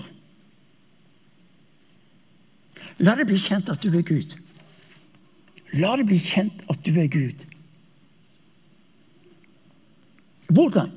La 3.04 3.18
det 3.20 3.26
bli 3.28 3.40
kjent 3.44 3.68
at 3.74 3.84
du 3.84 3.92
er 3.92 4.06
Gud. 4.08 4.38
La 5.76 5.98
det 6.00 6.06
bli 6.08 6.22
kjent 6.24 6.64
at 6.72 6.80
du 6.88 6.96
er 6.96 7.12
Gud. 7.12 7.44
Hvordan? 10.48 10.92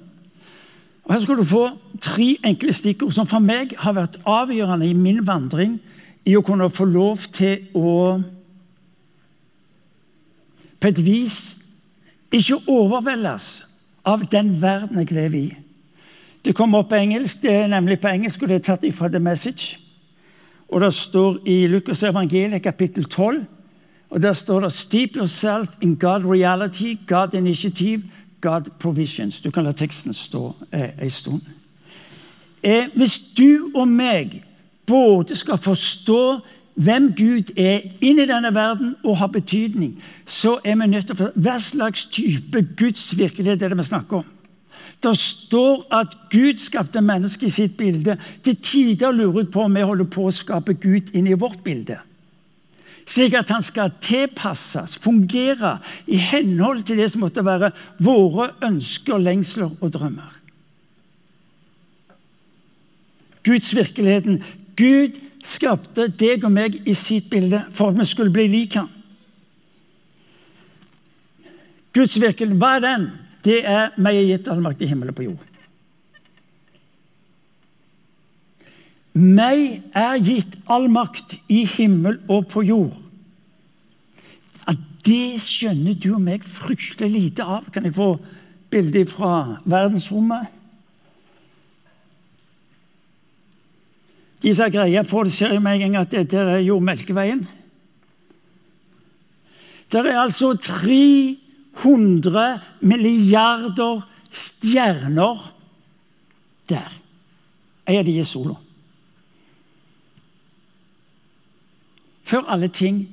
Og 1.08 1.14
Her 1.14 1.20
skal 1.24 1.40
du 1.40 1.44
få 1.48 1.64
tre 2.04 2.36
enkle 2.46 2.72
stikkord 2.76 3.16
som 3.16 3.26
for 3.26 3.42
meg 3.42 3.74
har 3.82 3.96
vært 3.98 4.20
avgjørende 4.22 4.86
i 4.86 4.94
min 4.94 5.24
vandring 5.26 5.80
i 6.28 6.36
å 6.38 6.44
kunne 6.46 6.70
få 6.70 6.86
lov 6.86 7.26
til 7.34 7.64
å 7.74 8.20
på 10.78 10.92
et 10.92 11.00
vis 11.02 11.38
ikke 12.30 12.60
overveldes 12.70 13.48
av 14.04 14.24
den 14.30 14.62
verden 14.62 14.98
jeg 14.98 15.12
lever 15.12 15.38
i. 15.38 15.56
Det 16.44 16.54
kommer 16.54 16.78
opp 16.78 16.88
på 16.88 16.98
engelsk, 16.98 17.42
det 17.42 17.52
er 17.52 17.66
nemlig 17.66 18.00
på 18.00 18.08
engelsk, 18.08 18.42
og 18.42 18.48
det 18.48 18.60
er 18.60 18.66
tatt 18.70 18.84
ifra 18.84 19.08
The 19.08 19.18
Message. 19.18 19.78
Og 20.68 20.80
Det 20.80 20.94
står 20.94 21.38
i 21.46 21.66
Lukas 21.66 22.02
evangeliet 22.02 22.62
kapittel 22.62 23.04
12 23.04 23.44
og 24.10 24.22
der 24.22 24.32
står 24.32 24.60
det 24.60 24.72
'Steep 24.72 25.16
yourself 25.16 25.68
in 25.80 25.96
God 25.96 26.24
reality, 26.24 26.94
God 27.06 27.34
initiative, 27.34 28.02
God 28.40 28.62
provisions'. 28.84 29.42
Du 29.44 29.50
kan 29.50 29.64
la 29.64 29.72
teksten 29.72 30.14
stå 30.14 30.54
eh, 30.72 30.88
en 31.02 31.10
stund. 31.10 31.40
Eh, 32.62 32.84
hvis 32.94 33.20
du 33.38 33.70
og 33.74 33.88
meg 33.88 34.42
både 34.86 35.36
skal 35.36 35.58
forstå 35.58 36.40
hvem 36.78 37.10
Gud 37.18 37.52
er 37.58 37.82
inn 38.04 38.20
i 38.22 38.26
denne 38.28 38.52
verden 38.54 38.94
og 39.02 39.18
har 39.18 39.30
betydning, 39.34 39.96
så 40.26 40.58
er 40.64 40.78
vi 40.78 40.86
nødt 40.86 41.10
til 41.10 41.18
å 41.18 41.30
hva 41.34 41.56
slags 41.62 42.06
type 42.14 42.62
Guds 42.78 43.10
virkelighet 43.18 43.62
er 43.62 43.72
det 43.72 43.80
vi 43.80 43.86
snakker 43.88 44.20
om. 44.20 44.28
Det 45.02 45.14
står 45.18 45.84
at 45.94 46.14
Gud 46.30 46.58
skapte 46.58 47.02
mennesket 47.02 47.48
i 47.48 47.54
sitt 47.54 47.76
bilde. 47.78 48.16
Til 48.42 48.56
tider 48.62 49.14
lurer 49.14 49.44
jeg 49.44 49.50
på 49.54 49.66
om 49.66 49.74
vi 49.74 49.86
holder 49.86 50.08
på 50.10 50.26
å 50.26 50.34
skape 50.34 50.74
Gud 50.78 51.12
inn 51.18 51.28
i 51.30 51.38
vårt 51.38 51.60
bilde. 51.66 51.98
Slik 53.08 53.34
at 53.38 53.50
han 53.54 53.64
skal 53.64 53.94
tilpasses, 54.04 54.98
fungere 55.00 55.78
i 56.06 56.18
henhold 56.20 56.82
til 56.84 56.98
det 57.00 57.08
som 57.12 57.22
måtte 57.24 57.46
være 57.46 57.70
våre 58.04 58.50
ønsker, 58.66 59.22
lengsler 59.22 59.70
og 59.80 59.94
drømmer. 59.94 60.34
Guds 63.46 63.70
virkeligheten. 63.74 64.42
Gud 64.76 65.16
skapte 65.44 66.08
deg 66.08 66.44
og 66.44 66.52
meg 66.52 66.80
i 66.88 66.94
sitt 66.96 67.28
bilde 67.30 67.60
for 67.74 67.92
at 67.92 67.98
vi 67.98 68.06
skulle 68.08 68.34
bli 68.34 68.48
lik 68.50 68.78
ham. 68.78 68.88
Guds 71.94 72.18
virkelighet, 72.20 72.58
hva 72.60 72.76
er 72.76 72.84
den? 72.84 73.06
Det 73.44 73.62
er 73.66 73.94
meg 73.98 74.18
gitt 74.28 74.50
all 74.50 74.60
makt 74.62 74.82
i 74.84 74.90
himmelen 74.90 75.14
og 75.14 75.18
på 75.18 75.28
jord. 75.28 75.46
Meg 79.18 79.80
er 79.96 80.18
gitt 80.22 80.54
all 80.70 80.86
makt 80.92 81.38
i 81.50 81.64
himmel 81.66 82.20
og 82.30 82.46
på 82.52 82.62
jord. 82.66 82.94
At 84.68 84.78
det 85.06 85.40
skjønner 85.42 85.96
du 85.98 86.12
og 86.12 86.22
meg 86.22 86.44
fryktelig 86.46 87.10
lite 87.14 87.46
av. 87.46 87.66
Kan 87.74 87.88
jeg 87.88 87.96
få 87.96 88.12
bilde 88.70 89.02
fra 89.10 89.58
verdensrommet? 89.64 90.57
De 94.42 94.54
som 94.54 94.62
har 94.62 94.74
greie 94.74 95.04
på 95.04 95.24
det, 95.24 95.32
ser 95.34 95.58
med 95.58 95.74
en 95.74 95.80
gang 95.80 95.96
at 96.02 96.14
dette 96.14 96.38
er 96.38 96.58
jo 96.62 96.78
Melkeveien. 96.80 97.48
Det 99.88 100.00
er 100.04 100.20
altså 100.20 100.54
300 100.54 102.60
milliarder 102.80 104.02
stjerner 104.30 105.54
der. 106.68 106.92
En 107.88 107.98
av 107.98 108.04
de 108.04 108.18
er 108.20 108.24
sola. 108.28 108.54
Før 112.28 112.44
alle 112.52 112.68
ting 112.68 113.08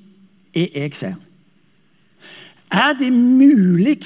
er 0.55 0.67
jeg 0.75 0.95
ser. 0.99 1.15
Er 2.71 2.93
det 2.99 3.13
mulig 3.13 4.01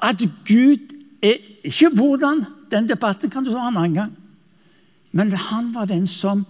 at 0.00 0.16
Gud 0.48 0.94
er 1.22 1.44
Ikke 1.68 1.90
hvordan, 1.92 2.44
den 2.70 2.88
debatten 2.88 3.30
kan 3.30 3.44
du 3.44 3.50
ta 3.50 3.68
en 3.68 3.76
annen 3.76 3.94
gang. 3.94 4.17
Men 5.10 5.32
han 5.32 5.72
var 5.74 5.88
den 5.88 6.06
som 6.06 6.44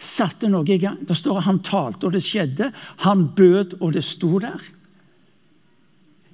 satte 0.00 0.48
noe 0.48 0.66
i 0.72 0.80
gang. 0.80 0.98
Det 1.06 1.16
står 1.16 1.40
at 1.40 1.48
han 1.48 1.62
talte, 1.64 2.08
og 2.08 2.14
det 2.16 2.24
skjedde. 2.24 2.70
Han 3.04 3.28
bød, 3.36 3.76
og 3.80 3.92
det 3.94 4.04
sto 4.04 4.38
der. 4.42 4.60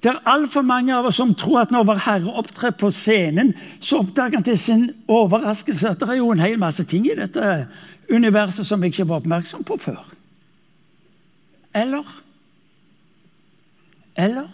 Det 0.03 0.11
er 0.11 0.29
altfor 0.29 0.61
mange 0.61 0.93
av 0.93 1.07
oss 1.09 1.17
som 1.17 1.33
tror 1.35 1.63
at 1.63 1.71
når 1.73 1.87
vår 1.89 2.03
Herre 2.05 2.33
opptrer 2.39 2.75
på 2.77 2.91
scenen, 2.93 3.55
så 3.81 4.03
oppdager 4.03 4.37
han 4.37 4.45
til 4.45 4.59
sin 4.61 4.85
overraskelse 5.09 5.89
at 5.89 6.03
det 6.03 6.11
er 6.13 6.19
jo 6.19 6.29
en 6.31 6.43
hel 6.43 6.59
masse 6.61 6.85
ting 6.87 7.07
i 7.09 7.15
dette 7.17 7.65
universet 8.13 8.67
som 8.67 8.83
jeg 8.83 8.93
ikke 8.93 9.07
var 9.09 9.23
oppmerksom 9.23 9.65
på 9.67 9.79
før. 9.81 10.05
Eller 11.75 12.05
Eller 14.17 14.47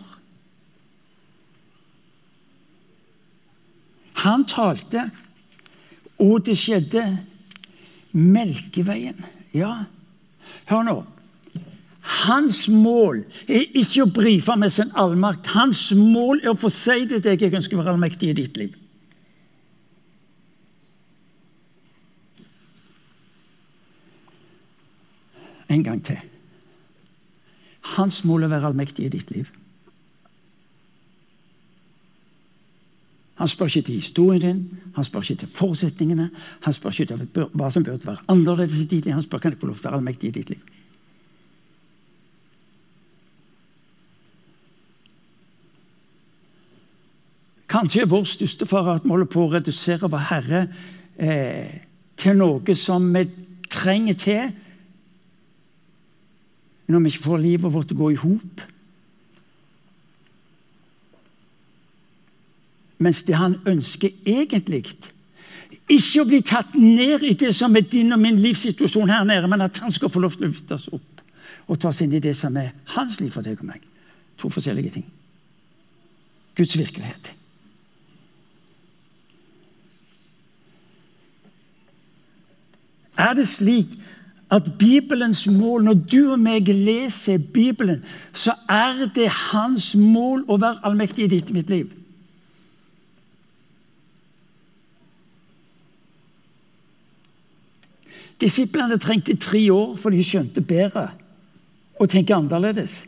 Han 4.23 4.45
talte 4.47 5.09
og 6.23 6.43
det 6.47 6.55
skjedde. 6.57 7.03
Melkeveien. 8.13 9.17
Ja, 9.53 9.73
hør 10.69 10.85
nå. 10.87 10.95
Hans 12.03 12.65
mål 12.67 13.21
er 13.47 13.63
ikke 13.79 14.03
å 14.03 14.11
brife 14.11 14.55
med 14.59 14.73
sin 14.75 14.91
allmakt. 14.99 15.47
Hans 15.55 15.87
mål 15.95 16.41
er 16.43 16.51
å 16.51 16.59
få 16.59 16.71
si 16.73 17.05
det 17.09 17.21
deg 17.23 17.41
jeg 17.41 17.55
ønsker 17.55 17.77
å 17.77 17.81
være 17.81 17.95
allmektig 17.95 18.33
i 18.33 18.37
ditt 18.41 18.59
liv. 18.59 18.75
En 25.71 25.83
gang 25.83 26.03
til. 26.05 26.19
Hans 27.95 28.21
mål 28.27 28.43
er 28.43 28.51
å 28.51 28.55
være 28.57 28.71
allmektig 28.73 29.07
i 29.07 29.13
ditt 29.15 29.31
liv. 29.33 29.47
Han 33.43 33.49
spør 33.51 33.65
ikke 33.65 33.81
til 33.81 33.95
historien 33.95 34.41
din, 34.41 34.59
han 34.95 35.03
spør 35.03 35.19
ikke 35.19 35.35
til 35.41 35.49
forutsetningene. 35.51 36.29
Han 36.63 36.73
spør 36.73 36.93
ikke 36.95 37.05
til 37.11 37.49
hva 37.59 37.67
som 37.69 37.83
burde 37.83 38.07
være 38.07 38.23
annerledes 38.31 38.77
i 38.79 38.85
ditt 38.87 39.03
liv. 39.03 39.17
Han 39.17 39.25
spør 39.25 39.41
kan 39.43 39.51
jeg 39.51 39.59
få 39.59 39.67
lov 39.67 39.81
til 39.81 39.89
å 39.89 39.97
allmektig 39.97 40.29
i 40.29 40.35
ditt 40.37 40.53
liv. 40.53 40.61
Kanskje 47.67 48.05
er 48.05 48.11
vår 48.13 48.23
største 48.31 48.69
fare 48.69 48.95
at 48.95 49.03
vi 49.03 49.11
holder 49.11 49.31
på 49.35 49.43
å 49.43 49.51
redusere 49.57 50.07
vår 50.07 50.27
Herre 50.29 50.65
eh, 51.19 51.81
til 52.15 52.39
noe 52.39 52.77
som 52.79 53.11
vi 53.11 53.25
trenger 53.67 54.21
til 54.23 54.59
når 56.87 57.03
vi 57.03 57.11
ikke 57.11 57.27
får 57.27 57.43
livet 57.49 57.75
vårt 57.75 57.91
til 57.91 57.99
å 57.99 58.05
gå 58.05 58.13
i 58.15 58.21
hop. 58.23 58.69
Mens 63.03 63.23
det 63.27 63.35
han 63.35 63.57
ønsker 63.67 64.09
egentlig 64.25 64.85
Ikke 65.91 66.21
å 66.21 66.27
bli 66.27 66.39
tatt 66.45 66.75
ned 66.77 67.25
i 67.27 67.33
det 67.35 67.51
som 67.55 67.75
er 67.75 67.83
din 67.91 68.13
og 68.15 68.21
min 68.21 68.39
livssituasjon 68.39 69.09
her 69.09 69.25
nede, 69.27 69.49
men 69.51 69.65
at 69.65 69.81
han 69.83 69.91
skal 69.91 70.09
få 70.09 70.21
lov 70.23 70.37
til 70.37 70.45
å 70.45 70.51
løftes 70.51 70.87
opp 70.93 71.09
og 71.67 71.79
tas 71.79 72.01
inn 72.03 72.13
i 72.13 72.19
det 72.23 72.35
som 72.35 72.55
er 72.59 72.73
hans 72.95 73.19
liv 73.21 73.31
for 73.31 73.45
deg 73.45 73.59
og 73.59 73.69
meg. 73.69 73.83
To 74.39 74.49
forskjellige 74.51 74.97
ting. 74.97 75.05
Guds 76.57 76.75
virkelighet. 76.77 77.33
Er 83.17 83.33
det 83.37 83.47
slik 83.47 83.93
at 84.51 84.67
Bibelens 84.79 85.47
mål, 85.47 85.83
når 85.83 85.93
du 86.11 86.19
og 86.33 86.39
meg 86.41 86.67
leser 86.67 87.39
Bibelen, 87.53 88.03
så 88.33 88.53
er 88.69 89.07
det 89.15 89.29
hans 89.29 89.93
mål 89.95 90.43
å 90.47 90.59
være 90.61 90.83
allmektig 90.85 91.25
i 91.25 91.31
ditt 91.37 91.53
mitt 91.55 91.71
liv. 91.73 91.89
Disiplene 98.41 98.97
trengte 99.01 99.35
tre 99.39 99.61
år, 99.71 99.95
for 99.97 100.13
de 100.13 100.23
skjønte 100.25 100.63
bedre 100.65 101.09
å 102.01 102.07
tenke 102.09 102.35
annerledes. 102.35 103.03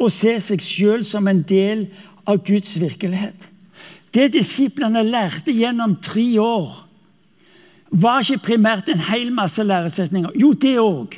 Og 0.00 0.12
se 0.12 0.36
seg 0.42 0.62
sjøl 0.64 1.04
som 1.06 1.28
en 1.28 1.42
del 1.46 1.86
av 2.28 2.42
Guds 2.46 2.76
virkelighet. 2.80 3.48
Det 4.10 4.30
disiplene 4.34 5.02
lærte 5.06 5.54
gjennom 5.54 5.96
tre 6.02 6.26
år, 6.42 6.70
var 7.90 8.22
ikke 8.22 8.52
primært 8.52 8.90
en 8.92 9.02
hel 9.02 9.32
masse 9.34 9.62
læresetninger. 9.66 10.36
Jo, 10.38 10.52
det 10.54 10.76
òg. 10.78 11.16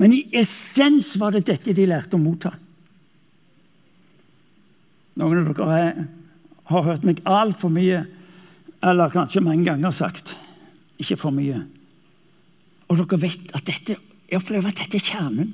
Men 0.00 0.14
i 0.16 0.22
essens 0.32 1.12
var 1.20 1.34
det 1.36 1.44
dette 1.50 1.74
de 1.76 1.84
lærte 1.88 2.16
å 2.16 2.22
motta. 2.22 2.54
Noen 5.20 5.42
av 5.42 5.50
dere 5.52 6.06
har 6.70 6.86
hørt 6.86 7.04
meg 7.04 7.20
altfor 7.28 7.72
mye, 7.74 8.04
eller 8.80 9.12
kanskje 9.12 9.42
mange 9.44 9.66
ganger 9.68 9.92
sagt 9.92 10.32
ikke 11.00 11.18
for 11.20 11.36
mye. 11.36 11.58
Og 12.90 12.98
dere 12.98 13.20
vet 13.22 13.52
at 13.54 13.66
dette, 13.66 13.96
jeg 14.30 14.40
opplever 14.40 14.70
at 14.70 14.80
dette 14.82 14.98
er 14.98 15.06
kjernen. 15.12 15.52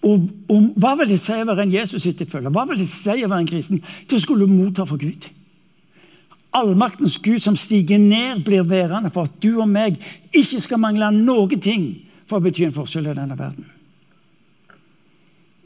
Og, 0.00 0.24
og 0.48 0.70
Hva 0.80 0.94
vil 0.96 1.12
det 1.12 1.20
si 1.20 1.36
å 1.36 1.48
være 1.48 1.66
en 1.66 1.74
Jesus-etterfølger? 1.74 2.52
Hva 2.54 2.64
vil 2.70 2.80
det 2.80 2.88
si 2.88 3.12
å 3.12 3.28
være 3.28 3.42
en 3.44 3.50
kristen? 3.50 3.82
Det 4.08 4.20
skulle 4.22 4.48
motta 4.48 4.86
for 4.88 5.00
Gud. 5.00 5.28
Allmaktens 6.56 7.18
Gud 7.22 7.44
som 7.44 7.58
stiger 7.60 8.00
ned, 8.00 8.40
blir 8.46 8.64
værende 8.66 9.12
for 9.14 9.28
at 9.28 9.36
du 9.42 9.60
og 9.60 9.68
meg 9.70 10.00
ikke 10.32 10.62
skal 10.64 10.80
mangle 10.82 11.12
noen 11.14 11.60
ting 11.62 11.84
for 12.26 12.40
å 12.40 12.46
bety 12.46 12.64
en 12.66 12.74
forskjell 12.74 13.10
i 13.10 13.18
denne 13.18 13.36
verden. 13.38 13.68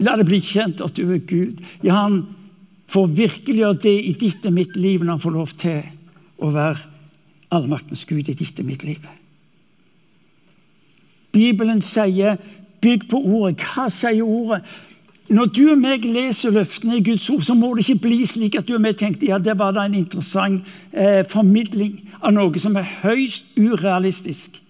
La 0.03 0.17
det 0.19 0.27
bli 0.27 0.41
kjent 0.43 0.83
at 0.85 0.97
du 0.99 1.07
er 1.15 1.23
Gud. 1.23 1.63
Ja, 1.87 2.03
han 2.03 2.25
får 2.91 3.13
virkeliggjøre 3.17 3.81
det 3.87 3.95
i 4.11 4.15
ditt 4.19 4.45
og 4.45 4.57
mitt 4.57 4.75
liv 4.77 5.05
når 5.05 5.15
han 5.15 5.23
får 5.23 5.37
lov 5.39 5.55
til 5.63 5.85
å 6.43 6.51
være 6.53 6.83
allmaktens 7.55 8.03
Gud 8.09 8.27
i 8.27 8.35
ditt 8.35 8.61
og 8.61 8.67
mitt 8.67 8.83
liv. 8.85 9.07
Bibelen 11.35 11.83
sier 11.83 12.37
'bygg 12.81 13.09
på 13.11 13.19
ordet'. 13.19 13.65
Hva 13.65 13.89
sier 13.91 14.23
ordet? 14.23 14.63
Når 15.29 15.47
du 15.57 15.63
og 15.73 15.79
meg 15.81 16.05
leser 16.05 16.53
løftene 16.53 16.99
i 16.99 17.05
Guds 17.05 17.31
ord, 17.33 17.43
så 17.43 17.55
må 17.57 17.71
det 17.75 17.87
ikke 17.89 18.09
bli 18.09 18.27
slik 18.29 18.59
at 18.59 18.69
du 18.69 18.75
og 18.77 18.83
meg 18.85 18.99
tenkte 19.01 19.31
ja, 19.31 19.39
det 19.41 19.57
var 19.59 19.73
da 19.73 19.87
en 19.89 19.97
interessant 19.97 20.67
eh, 20.93 21.25
formidling 21.25 21.97
av 22.21 22.35
noe 22.37 22.61
som 22.61 22.77
er 22.77 22.91
høyst 23.01 23.57
urealistisk. 23.57 24.61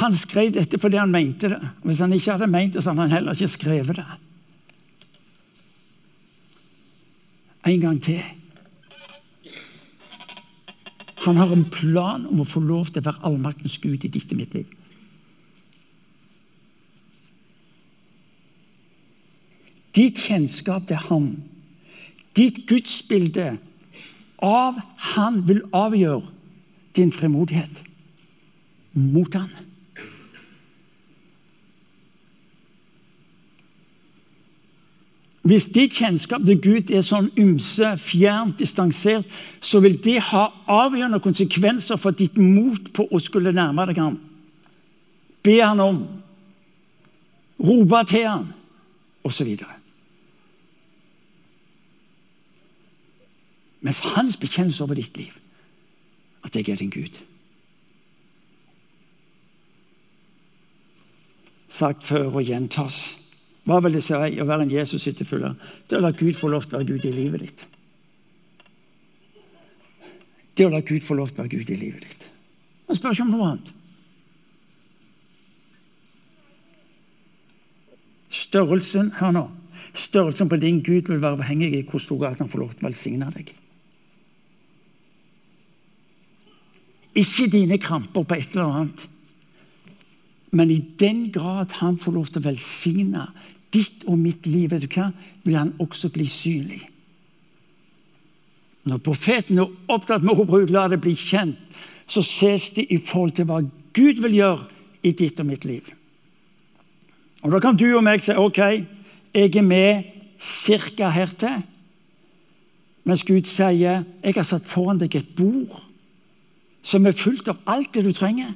Han 0.00 0.16
skrev 0.16 0.54
dette 0.56 0.80
fordi 0.80 0.96
han 0.96 1.12
mente 1.12 1.52
det. 1.52 1.60
Hvis 1.84 2.00
han 2.00 2.16
ikke 2.16 2.32
hadde 2.32 2.48
ment 2.48 2.74
det, 2.74 2.82
så 2.82 2.94
hadde 2.94 3.08
han 3.08 3.16
heller 3.18 3.36
ikke 3.36 3.52
skrevet 3.52 4.00
det. 4.00 4.08
En 7.68 7.80
gang 7.80 8.02
til. 8.02 8.22
Han 11.26 11.36
har 11.36 11.52
en 11.52 11.66
plan 11.68 12.26
om 12.26 12.40
å 12.40 12.48
få 12.48 12.62
lov 12.64 12.90
til 12.90 13.02
å 13.02 13.10
være 13.10 13.26
allmaktens 13.28 13.78
Gud 13.82 14.04
i 14.04 14.12
ditt 14.12 14.32
og 14.32 14.40
mitt 14.40 14.54
liv. 14.56 14.68
Ditt 19.96 20.20
kjennskap 20.22 20.86
til 20.88 21.00
ham, 21.08 21.26
ditt 22.38 22.62
gudsbilde 22.70 23.56
av 24.40 24.78
han 25.14 25.42
vil 25.48 25.64
avgjøre 25.76 26.22
din 26.96 27.10
fremodighet 27.12 27.82
mot 28.94 29.34
han. 29.34 29.50
Hvis 35.40 35.70
ditt 35.72 35.94
kjennskap 35.96 36.42
til 36.44 36.58
Gud 36.60 36.90
er 36.92 37.04
sånn 37.04 37.30
ymse, 37.40 37.94
fjernt, 37.96 38.58
distansert, 38.60 39.28
så 39.64 39.80
vil 39.80 39.96
det 40.04 40.18
ha 40.28 40.50
avgjørende 40.68 41.22
konsekvenser 41.24 41.96
for 42.00 42.12
ditt 42.12 42.36
mot 42.36 42.90
på 42.92 43.06
å 43.08 43.20
skulle 43.22 43.54
nærme 43.56 43.86
deg 43.88 44.02
ham. 44.02 44.18
Be 45.40 45.56
han 45.62 45.80
om, 45.80 46.02
rope 47.56 48.02
til 48.10 48.26
han, 48.28 48.50
osv. 49.24 49.54
Mens 53.80 54.02
hans 54.12 54.36
bekjennelse 54.36 54.84
over 54.84 55.00
ditt 55.00 55.16
liv 55.16 55.32
at 56.44 56.56
jeg 56.56 56.68
er 56.68 56.80
din 56.80 56.92
Gud. 56.92 57.16
Sagt 61.68 62.04
før 62.04 62.28
og 62.28 62.44
gjentas. 62.44 63.19
Hva 63.70 63.78
vil 63.84 63.94
det 63.94 64.02
si 64.02 64.14
å 64.16 64.46
være 64.48 64.64
en 64.64 64.72
Jesus-etterfølger? 64.72 65.52
Det 65.86 65.98
å 65.98 66.02
la 66.02 66.10
Gud 66.10 66.34
få 66.34 66.48
lov 66.50 66.64
til 66.66 66.74
å 66.74 66.80
være 66.80 66.88
Gud 66.88 67.04
i 67.06 67.12
livet 67.14 67.44
ditt. 67.44 67.66
Det 70.58 70.66
å 70.66 70.72
la 70.72 70.80
Gud 70.82 71.04
få 71.06 71.14
lov 71.14 71.30
til 71.30 71.38
å 71.38 71.44
være 71.44 71.52
Gud 71.52 71.70
i 71.70 71.76
livet 71.78 72.08
ditt. 72.08 72.24
Han 72.88 72.98
spør 72.98 73.14
ikke 73.14 73.26
om 73.28 73.30
noe 73.30 73.50
annet. 73.52 73.70
Størrelsen 78.40 79.12
hør 79.20 79.36
nå, 79.36 79.44
størrelsen 79.94 80.50
på 80.50 80.58
din 80.58 80.82
Gud 80.82 81.06
vil 81.06 81.22
være 81.22 81.38
avhengig 81.38 81.70
i 81.78 81.84
hvor 81.86 82.02
stor 82.02 82.18
grad 82.24 82.42
han 82.42 82.50
får 82.50 82.64
lov 82.64 82.74
til 82.74 82.82
å 82.82 82.88
velsigne 82.88 83.30
deg. 83.36 83.54
Ikke 87.22 87.46
dine 87.50 87.78
kramper 87.78 88.26
på 88.26 88.38
et 88.38 88.50
eller 88.50 88.74
annet. 88.82 89.06
Men 90.50 90.74
i 90.74 90.80
den 90.98 91.28
grad 91.30 91.78
han 91.78 91.98
får 91.98 92.18
lov 92.18 92.30
til 92.30 92.42
å 92.42 92.48
velsigne 92.48 93.28
ditt 93.72 94.04
og 94.06 94.18
mitt 94.18 94.46
liv, 94.46 94.70
vet 94.70 94.84
du 94.84 94.88
hva, 94.94 95.10
vil 95.44 95.58
han 95.58 95.74
også 95.78 96.10
bli 96.12 96.26
synlig. 96.30 96.82
Når 98.88 99.02
profeten 99.04 99.60
er 99.60 99.72
opptatt 99.92 100.24
med 100.24 100.38
å 100.38 100.46
bruke 100.48 100.72
'la 100.72 100.88
det 100.88 101.00
bli 101.00 101.14
kjent', 101.14 101.58
så 102.06 102.22
ses 102.22 102.70
det 102.70 102.86
i 102.90 102.98
forhold 102.98 103.32
til 103.32 103.44
hva 103.44 103.60
Gud 103.92 104.22
vil 104.22 104.34
gjøre 104.34 104.66
i 105.02 105.12
ditt 105.12 105.40
og 105.40 105.46
mitt 105.46 105.64
liv. 105.64 105.82
Og 107.42 107.52
Da 107.52 107.60
kan 107.60 107.76
du 107.76 107.96
og 107.96 108.04
meg 108.04 108.22
si 108.22 108.32
ok, 108.32 108.58
jeg 109.34 109.56
er 109.56 109.62
med 109.62 110.04
ca. 110.38 111.08
hertil. 111.08 111.62
Mens 113.04 113.24
Gud 113.24 113.46
sier 113.48 114.04
jeg 114.22 114.34
har 114.34 114.42
satt 114.42 114.68
foran 114.68 114.98
deg 114.98 115.14
et 115.16 115.36
bord 115.36 115.86
som 116.82 117.06
er 117.06 117.12
fullt 117.12 117.48
av 117.48 117.58
alt 117.66 117.94
det 117.94 118.04
du 118.04 118.12
trenger 118.12 118.52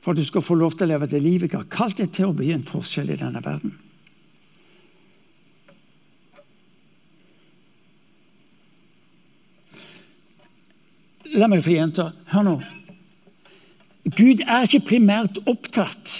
for 0.00 0.12
at 0.12 0.16
du 0.16 0.24
skal 0.24 0.44
få 0.44 0.54
lov 0.54 0.72
til 0.76 0.86
å 0.86 0.92
leve 0.94 1.06
det 1.06 1.20
livet 1.22 1.52
jeg 1.52 1.60
har 1.60 1.68
kalt 1.72 1.98
deg 1.98 2.12
til 2.12 2.30
å 2.30 2.36
bli 2.36 2.52
en 2.52 2.64
forskjell 2.64 3.10
i 3.10 3.18
denne 3.20 3.42
verden. 3.44 3.74
La 11.38 11.46
meg 11.46 11.62
få 11.62 11.74
gjenta. 11.76 12.10
Hør 12.32 12.46
nå. 12.46 12.56
Gud 14.08 14.42
er 14.46 14.66
ikke 14.66 14.86
primært 14.94 15.38
opptatt 15.46 16.14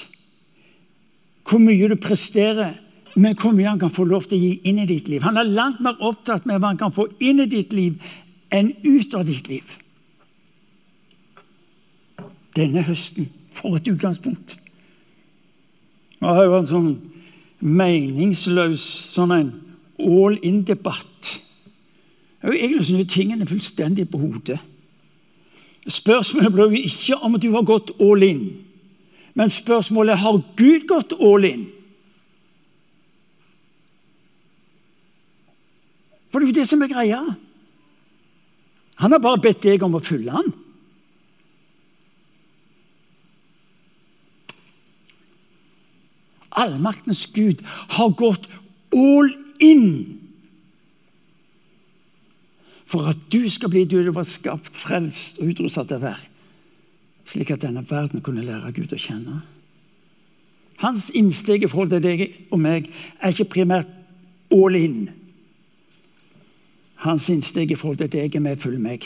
hvor 1.49 1.63
mye 1.65 1.89
du 1.89 1.95
presterer, 1.97 2.75
men 3.17 3.37
hvor 3.41 3.55
mye 3.57 3.71
han 3.71 3.81
kan 3.81 3.93
få 3.93 4.05
lov 4.05 4.27
til 4.29 4.37
å 4.37 4.43
gi 4.43 4.69
inn 4.69 4.83
i 4.83 4.89
ditt 4.89 5.09
liv. 5.09 5.23
Han 5.25 5.41
er 5.41 5.49
langt 5.49 5.81
mer 5.81 5.97
opptatt 6.05 6.45
med 6.47 6.61
hva 6.61 6.75
han 6.75 6.81
kan 6.81 6.93
få 6.93 7.07
inn 7.25 7.41
i 7.41 7.49
ditt 7.49 7.73
liv, 7.73 7.97
enn 8.53 8.75
ut 8.85 9.17
av 9.17 9.25
ditt 9.29 9.49
liv 9.49 9.79
denne 12.59 12.83
høsten. 12.85 13.29
For 13.55 13.79
et 13.79 13.89
utgangspunkt. 13.91 14.59
Vi 16.19 16.27
har 16.27 16.45
jo 16.47 16.57
en 16.59 16.69
sånn 16.69 16.91
meningsløs 17.59 18.85
sånn 19.15 19.35
en 19.35 19.53
all 19.99 20.39
in-debatt. 20.47 21.31
Jeg 22.43 22.55
Egentlig 22.55 22.87
snudd 22.87 23.11
tingene 23.11 23.49
fullstendig 23.51 24.07
på 24.13 24.21
hodet. 24.23 24.61
Spørsmålet 25.89 26.53
blir 26.53 26.73
jo 26.75 26.85
ikke 26.91 27.19
om 27.25 27.39
du 27.41 27.51
har 27.55 27.65
gått 27.65 27.95
all 28.01 28.23
in, 28.23 28.45
men 29.39 29.51
spørsmålet 29.51 30.21
har 30.21 30.41
Gud 30.59 30.87
gått 30.91 31.15
all 31.17 31.47
in. 31.49 31.67
For 36.29 36.41
det 36.41 36.49
er 36.49 36.53
jo 36.53 36.61
det 36.61 36.69
som 36.69 36.83
er 36.85 36.93
greia. 36.93 37.23
Han 38.99 39.15
har 39.15 39.23
bare 39.23 39.41
bedt 39.41 39.63
deg 39.65 39.83
om 39.87 39.97
å 39.97 40.05
følge 40.05 40.35
ham. 40.35 40.53
allmaktens 46.59 47.27
Gud 47.35 47.63
har 47.95 48.15
gått 48.19 48.49
all 48.95 49.31
in 49.63 50.18
for 52.89 53.11
at 53.11 53.21
du 53.33 53.45
skal 53.53 53.71
bli 53.73 53.85
du 53.85 54.01
du 54.05 54.13
var 54.17 54.25
skapt, 54.25 54.73
frelst 54.73 55.43
og 55.43 55.53
utrustet 55.53 55.91
til 55.91 56.01
å 56.01 56.07
være. 56.07 56.25
Slik 57.29 57.53
at 57.53 57.67
denne 57.67 57.85
verden 57.85 58.25
kunne 58.25 58.45
lære 58.47 58.73
Gud 58.77 58.95
å 58.97 59.01
kjenne. 59.01 59.43
Hans 60.81 61.09
innsteg 61.19 61.67
i 61.67 61.69
forhold 61.69 61.93
til 61.93 62.05
deg 62.05 62.23
og 62.55 62.61
meg 62.63 62.89
er 63.19 63.35
ikke 63.35 63.51
primært 63.59 63.91
all 64.55 64.79
in. 64.79 65.09
Hans 67.05 67.29
innsteg 67.31 67.75
i 67.75 67.79
forhold 67.79 68.01
til 68.01 68.13
deg 68.15 68.39
er 68.39 68.45
med 68.45 68.63
følg 68.63 68.81
meg. 68.81 69.05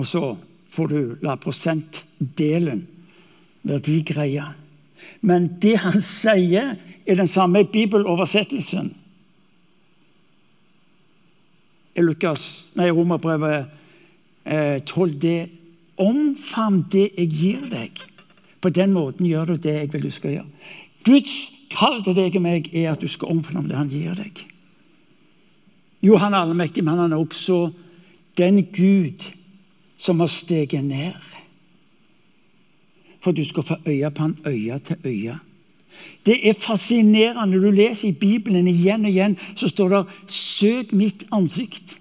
Og 0.00 0.08
så 0.08 0.24
får 0.72 0.88
du 0.88 1.00
la 1.26 1.36
prosentdelen, 1.36 2.86
være 3.62 3.84
de 3.90 3.98
greia. 4.08 4.46
Men 5.20 5.50
det 5.60 5.76
han 5.84 6.00
sier 6.00 6.72
er 6.80 7.18
den 7.18 7.28
samme 7.28 7.66
bibeloversettelsen 7.68 8.94
Lukas, 12.00 12.70
nei, 12.78 12.88
Romerbrevet 12.90 13.66
eh, 14.44 14.78
12 14.84 15.18
det 15.20 15.40
Omfavn 16.00 16.86
det 16.90 17.10
jeg 17.18 17.28
gir 17.28 17.66
deg. 17.70 18.00
På 18.62 18.70
den 18.72 18.94
måten 18.94 19.26
gjør 19.28 19.52
du 19.52 19.56
det 19.60 19.74
jeg 19.74 19.90
vil 19.92 20.06
du 20.06 20.10
skal 20.10 20.36
gjøre. 20.38 20.48
Guds 21.04 21.34
kall 21.74 22.00
til 22.04 22.16
deg 22.16 22.38
og 22.38 22.44
meg 22.44 22.70
er 22.72 22.92
at 22.92 23.02
du 23.02 23.10
skal 23.10 23.34
omfavne 23.34 23.68
det 23.68 23.78
han 23.78 23.92
gir 23.92 24.16
deg. 24.16 24.40
Jo, 26.02 26.16
han 26.18 26.34
er 26.34 26.46
allmektig, 26.46 26.82
men 26.84 26.98
han 26.98 27.12
er 27.12 27.20
også 27.20 27.68
den 28.38 28.64
Gud 28.74 29.28
som 30.00 30.20
har 30.24 30.30
steget 30.32 30.82
ned. 30.84 31.18
For 33.22 33.36
du 33.36 33.44
skal 33.46 33.66
få 33.66 33.78
øye 33.86 34.10
på 34.10 34.24
han 34.24 34.36
øye 34.46 34.78
til 34.78 35.06
øye. 35.06 35.38
Det 36.26 36.48
er 36.48 36.52
fascinerende. 36.52 37.62
Du 37.62 37.70
leser 37.70 38.08
i 38.08 38.12
Bibelen 38.12 38.66
igjen 38.66 39.04
og 39.04 39.10
igjen, 39.10 39.38
så 39.54 39.68
står 39.68 39.88
det 39.88 40.04
'søk 40.26 40.92
mitt 40.92 41.24
ansikt'. 41.32 41.98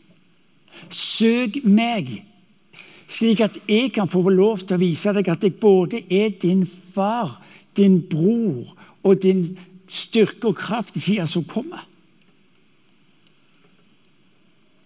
Søk 0.89 1.63
meg, 1.63 2.23
slik 3.07 3.39
at 3.39 3.57
jeg 3.67 3.91
kan 3.93 4.09
få 4.09 4.29
lov 4.29 4.57
til 4.57 4.75
å 4.75 4.79
vise 4.79 5.13
deg 5.13 5.27
at 5.27 5.43
jeg 5.43 5.53
både 5.53 6.01
er 6.09 6.29
din 6.29 6.67
far, 6.93 7.41
din 7.77 8.01
bror 8.01 8.75
og 9.03 9.21
din 9.23 9.57
styrke 9.87 10.47
og 10.47 10.55
kraft 10.55 10.95
i 10.95 10.99
tida 10.99 11.25
som 11.25 11.43
kommer. 11.43 11.87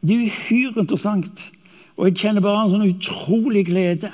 Det 0.07 0.15
er 0.15 0.29
uhyre 0.29 0.81
interessant, 0.81 1.51
og 1.97 2.07
jeg 2.07 2.17
kjenner 2.17 2.41
bare 2.41 2.65
en 2.65 2.73
sånn 2.73 2.89
utrolig 2.89 3.65
glede 3.65 4.11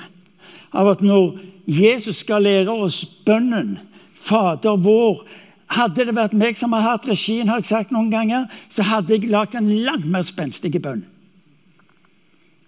av 0.72 0.88
at 0.88 1.02
når 1.04 1.38
Jesus 1.68 2.22
skal 2.24 2.42
lære 2.42 2.72
oss 2.72 3.04
bønnen 3.26 3.76
Fader 4.22 4.76
vår. 4.80 5.24
Hadde 5.72 6.04
det 6.06 6.14
vært 6.16 6.36
meg 6.36 6.58
som 6.60 6.74
har 6.76 6.84
hatt 6.84 7.08
regien, 7.08 7.48
har 7.48 7.62
jeg 7.62 7.70
sagt 7.70 7.94
noen 7.94 8.10
ganger, 8.12 8.44
så 8.68 8.84
hadde 8.84 9.16
jeg 9.16 9.30
lagd 9.32 9.56
en 9.56 9.70
langt 9.86 10.06
mer 10.10 10.24
spenstig 10.26 10.74
bønn. 10.82 11.06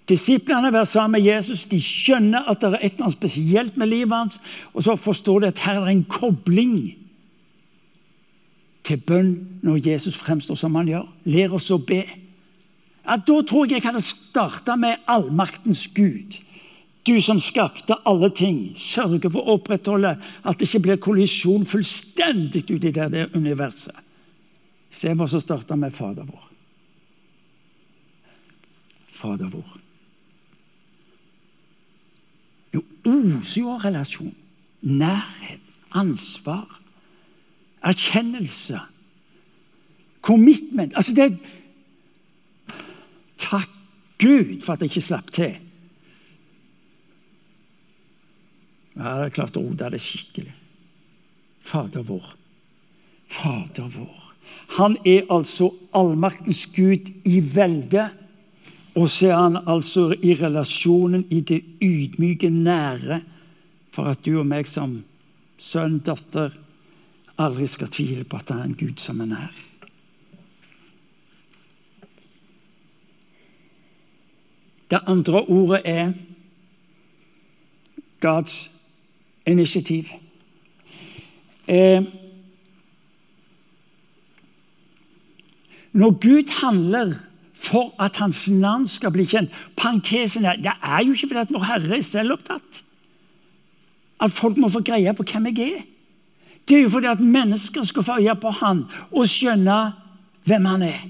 Disiplene 0.08 0.72
vært 0.72 0.90
sammen 0.90 1.16
med 1.16 1.24
Jesus, 1.24 1.64
de 1.68 1.78
skjønner 1.80 2.48
at 2.50 2.60
det 2.60 2.74
er 2.74 2.82
et 2.84 2.98
eller 2.98 3.12
spesielt 3.14 3.78
med 3.80 3.88
livet 3.88 4.12
hans, 4.12 4.40
og 4.72 4.84
så 4.84 4.96
forstår 5.00 5.44
de 5.44 5.52
at 5.52 5.62
her 5.64 5.80
er 5.80 5.92
en 5.92 6.04
kobling 6.04 6.76
til 8.84 9.00
bønn 9.00 9.32
når 9.64 9.80
Jesus 9.86 10.16
fremstår 10.20 10.60
som 10.60 10.76
han 10.76 10.90
gjør. 10.90 11.08
Lær 11.32 11.56
oss 11.56 11.70
å 11.72 11.80
be. 11.80 12.02
Ja, 13.04 13.16
Da 13.16 13.40
tror 13.42 13.64
jeg 13.64 13.80
jeg 13.80 13.88
hadde 13.88 14.04
starta 14.04 14.76
med 14.76 15.00
allmaktens 15.08 15.86
Gud. 15.96 16.36
Du 17.04 17.20
som 17.22 17.40
skapte 17.40 17.96
alle 18.08 18.30
ting, 18.32 18.72
sørger 18.76 19.28
for 19.28 19.42
å 19.42 19.58
opprettholde 19.58 20.14
at 20.16 20.58
det 20.58 20.68
ikke 20.68 20.82
blir 20.86 21.00
kollisjon 21.04 21.66
fullstendig 21.68 22.64
ut 22.70 22.78
i 22.78 22.92
det, 22.92 23.10
der 23.12 23.34
universet. 23.36 23.96
Istedenfor 24.94 25.28
så 25.28 25.40
starta 25.42 25.76
med 25.76 25.92
Fader 25.92 26.24
vår. 26.24 26.46
Fader 29.10 29.50
vår. 29.52 29.74
Jo, 32.74 32.80
oser 33.10 33.60
jo 33.60 33.74
av 33.74 33.84
relasjon. 33.84 34.32
Nærhet, 34.84 35.60
ansvar, 35.98 36.80
erkjennelse, 37.84 38.80
commitment. 40.24 40.96
Altså 40.96 41.14
det 41.14 41.28
Takk 43.44 43.68
Gud 44.18 44.62
for 44.62 44.72
at 44.72 44.80
jeg 44.80 44.94
ikke 44.94 45.04
slapp 45.04 45.32
til. 45.34 45.56
Jeg 48.94 49.04
hadde 49.04 49.30
klart 49.34 49.56
å 49.58 49.64
rote 49.64 49.90
det 49.90 50.00
skikkelig. 50.02 50.52
Fader 51.64 52.04
vår. 52.06 52.28
Fader 53.32 53.88
vår. 53.90 54.20
Han 54.76 54.96
er 55.08 55.24
altså 55.32 55.70
allmaktens 55.96 56.66
Gud 56.74 57.10
i 57.26 57.40
velde. 57.40 58.06
Og 58.94 59.08
så 59.10 59.32
er 59.32 59.38
han 59.40 59.58
altså 59.66 60.12
i 60.22 60.36
relasjonen, 60.38 61.24
i 61.34 61.40
det 61.42 61.58
ydmyke 61.82 62.50
nære, 62.52 63.18
for 63.90 64.10
at 64.12 64.22
du 64.22 64.36
og 64.38 64.46
meg 64.46 64.68
som 64.70 65.00
sønn, 65.58 65.98
datter, 66.06 66.54
aldri 67.42 67.66
skal 67.66 67.90
tvile 67.90 68.22
på 68.22 68.38
at 68.38 68.46
det 68.50 68.58
er 68.58 68.68
en 68.68 68.76
Gud 68.78 69.02
som 69.02 69.22
er 69.24 69.32
nær. 69.32 69.62
Det 74.90 75.00
andre 75.10 75.42
ordet 75.50 75.80
er 75.90 76.12
Guds 78.22 78.73
initiativ. 79.46 80.04
Eh, 81.68 82.02
når 85.92 86.10
Gud 86.10 86.50
handler 86.60 87.14
for 87.54 87.94
at 88.02 88.16
Hans 88.16 88.48
navn 88.50 88.86
skal 88.88 89.12
bli 89.14 89.24
kjent 89.24 89.52
Parentesen 89.76 90.44
her, 90.44 90.56
Det 90.56 90.72
er 90.82 91.04
jo 91.04 91.12
ikke 91.12 91.28
fordi 91.28 91.40
at 91.40 91.52
Vår 91.52 91.64
Herre 91.64 91.98
er 91.98 92.02
selvopptatt. 92.02 92.84
At 94.20 94.30
folk 94.30 94.56
må 94.56 94.68
få 94.68 94.82
greie 94.82 95.14
på 95.14 95.22
hvem 95.22 95.46
jeg 95.46 95.72
er. 95.72 95.82
Det 96.68 96.78
er 96.78 96.82
jo 96.82 96.90
fordi 96.90 97.06
at 97.06 97.20
mennesker 97.20 97.84
skal 97.84 98.02
få 98.02 98.18
øye 98.20 98.34
på 98.40 98.50
Han 98.50 98.84
og 99.12 99.28
skjønne 99.28 99.92
hvem 100.44 100.64
Han 100.64 100.82
er. 100.82 101.00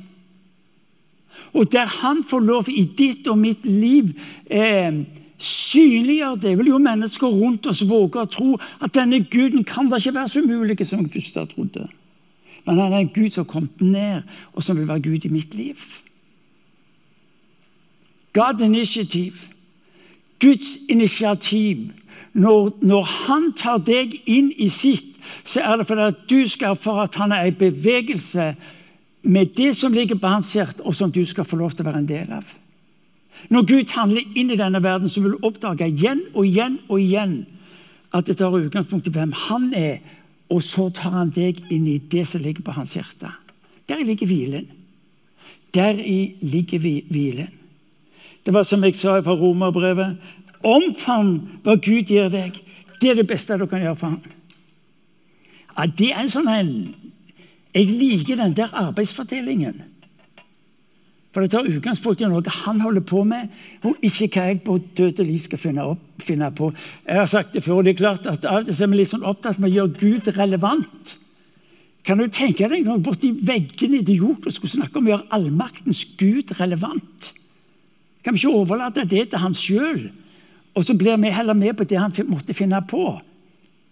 Og 1.55 1.73
der 1.73 1.87
Han 1.87 2.25
får 2.25 2.40
lov 2.40 2.68
i 2.68 2.85
ditt 2.85 3.27
og 3.29 3.38
mitt 3.38 3.66
liv 3.66 4.12
eh, 4.51 5.05
synliggjør 5.45 6.39
det, 6.41 6.55
vil 6.59 6.73
jo 6.73 6.79
mennesker 6.83 7.29
rundt 7.29 7.67
oss 7.71 7.83
våge 7.89 8.23
å 8.23 8.31
tro 8.31 8.55
at 8.81 8.95
denne 8.97 9.21
guden 9.31 9.67
kan 9.69 9.91
da 9.91 10.01
ikke 10.01 10.15
være 10.17 10.33
så 10.33 10.43
umulig 10.45 10.79
som 10.87 11.05
jeg 11.05 11.13
først 11.13 11.39
trodde. 11.53 11.89
Men 12.65 12.79
han 12.79 12.93
er 12.93 13.05
en 13.05 13.13
gud 13.13 13.31
som 13.31 13.45
har 13.45 13.53
kommet 13.53 13.81
ned, 13.81 14.23
og 14.55 14.63
som 14.65 14.79
vil 14.79 14.89
være 14.89 15.05
Gud 15.05 15.25
i 15.25 15.33
mitt 15.33 15.55
liv. 15.55 15.81
God 18.33 18.61
initiativ. 18.61 19.45
Guds 20.41 20.77
initiativ. 20.89 21.91
Når, 22.33 22.79
når, 22.83 23.03
han 23.03 23.53
tar 23.53 23.79
deg 23.79 24.17
inn 24.27 24.51
i 24.59 24.69
sitt, 24.73 25.13
så 25.45 25.61
er 25.61 25.77
det 25.79 25.87
fordi 25.87 26.09
at 26.09 26.25
du 26.31 26.41
skal 26.51 26.75
for 26.77 27.05
at 27.05 27.15
han 27.21 27.33
er 27.33 27.47
i 27.47 27.55
bevegelse 27.55 28.55
med 29.23 29.55
det 29.57 29.77
som 29.77 29.93
ligger 29.93 30.19
på 30.19 30.33
hans 30.33 30.51
hjerte, 30.53 30.83
og 30.83 30.95
som 30.95 31.13
du 31.13 31.23
skal 31.25 31.47
få 31.47 31.57
lov 31.57 31.73
til 31.73 31.85
å 31.85 31.91
være 31.93 32.03
en 32.03 32.09
del 32.09 32.33
av. 32.35 32.49
Når 33.53 33.67
Gud 33.69 33.93
handler 33.93 34.37
inn 34.37 34.51
i 34.51 34.59
denne 34.59 34.83
verden, 34.83 35.09
så 35.09 35.21
vil 35.21 35.35
du 35.37 35.47
oppdage 35.47 35.89
igjen 35.89 36.23
og 36.35 36.47
igjen 36.47 36.79
og 36.89 37.01
igjen 37.01 37.43
at 38.15 38.29
det 38.29 38.39
tar 38.39 38.55
utgangspunkt 38.55 39.09
i 39.11 39.15
hvem 39.15 39.33
han 39.49 39.73
er, 39.75 39.99
og 40.53 40.63
så 40.63 40.87
tar 40.95 41.17
han 41.17 41.33
deg 41.35 41.59
inn 41.75 41.87
i 41.91 41.99
det 41.99 42.27
som 42.29 42.43
ligger 42.45 42.63
på 42.63 42.75
hans 42.77 42.95
hjerte. 42.95 43.31
Der 43.89 44.05
ligger 44.05 44.29
hvilen. 44.31 44.69
Deri 45.75 46.37
ligger 46.41 46.79
hvilen. 46.79 47.51
Det 48.47 48.55
var 48.55 48.63
som 48.63 48.85
jeg 48.85 48.95
sa 48.97 49.19
fra 49.25 49.35
romerbrevet. 49.35 50.17
Omfavn 50.65 51.61
hva 51.65 51.75
Gud 51.77 52.13
gir 52.13 52.31
deg. 52.33 52.57
Det 53.01 53.11
er 53.11 53.19
det 53.19 53.29
beste 53.29 53.59
du 53.59 53.67
kan 53.67 53.83
gjøre 53.83 53.99
for 53.99 54.15
ham. 54.15 54.21
Ja, 55.75 55.87
det 55.87 56.13
er 56.13 56.23
en 56.23 56.31
sånn 56.31 56.49
en 56.49 56.77
Jeg 57.75 57.91
liker 57.91 58.37
den 58.39 58.53
der 58.55 58.71
arbeidsfordelingen. 58.71 59.81
For 61.35 61.42
det 61.42 61.51
tar 61.51 61.66
utgangspunkt 61.66 62.23
i 62.23 62.29
noe 62.31 62.53
han 62.62 62.79
holder 62.85 63.03
på 63.03 63.25
med, 63.27 63.51
og 63.83 63.99
ikke 64.07 64.29
hva 64.37 64.47
jeg 64.53 64.61
på 64.62 64.79
dødelig 64.94 65.40
skal 65.49 65.59
finne, 65.59 65.87
opp, 65.94 66.03
finne, 66.23 66.47
på. 66.55 66.68
Jeg 67.09 67.18
har 67.18 67.31
sagt 67.31 67.57
det 67.57 67.64
før, 67.66 67.83
det 67.83 67.97
er 67.97 68.03
klart 68.05 68.29
at 68.31 68.47
Av 68.47 68.62
og 68.62 68.68
til 68.70 68.85
er 68.87 68.92
vi 68.92 69.01
litt 69.01 69.11
sånn 69.11 69.27
opptatt 69.27 69.59
med 69.59 69.73
å 69.73 69.75
gjøre 69.75 69.99
Gud 69.99 70.29
relevant. 70.37 71.16
Kan 72.07 72.20
du 72.20 72.29
tenke 72.29 72.68
deg 72.70 72.85
når 72.87 73.01
borti 73.03 73.33
veggene 73.35 73.99
i 73.99 74.05
idioter 74.05 74.55
skulle 74.55 74.77
snakke 74.77 75.01
om 75.01 75.09
å 75.09 75.14
gjøre 75.14 75.35
allmaktens 75.35 76.05
Gud 76.20 76.53
relevant? 76.61 77.33
Kan 78.23 78.37
vi 78.37 78.44
ikke 78.44 78.61
overlate 78.61 79.07
det 79.09 79.25
til 79.33 79.42
han 79.42 79.57
sjøl? 79.59 80.05
Og 80.75 80.87
så 80.87 80.94
blir 80.99 81.18
vi 81.23 81.33
heller 81.35 81.59
med 81.59 81.75
på 81.79 81.87
det 81.88 81.99
han 81.99 82.14
måtte 82.29 82.55
finne 82.55 82.79
på. 82.87 83.09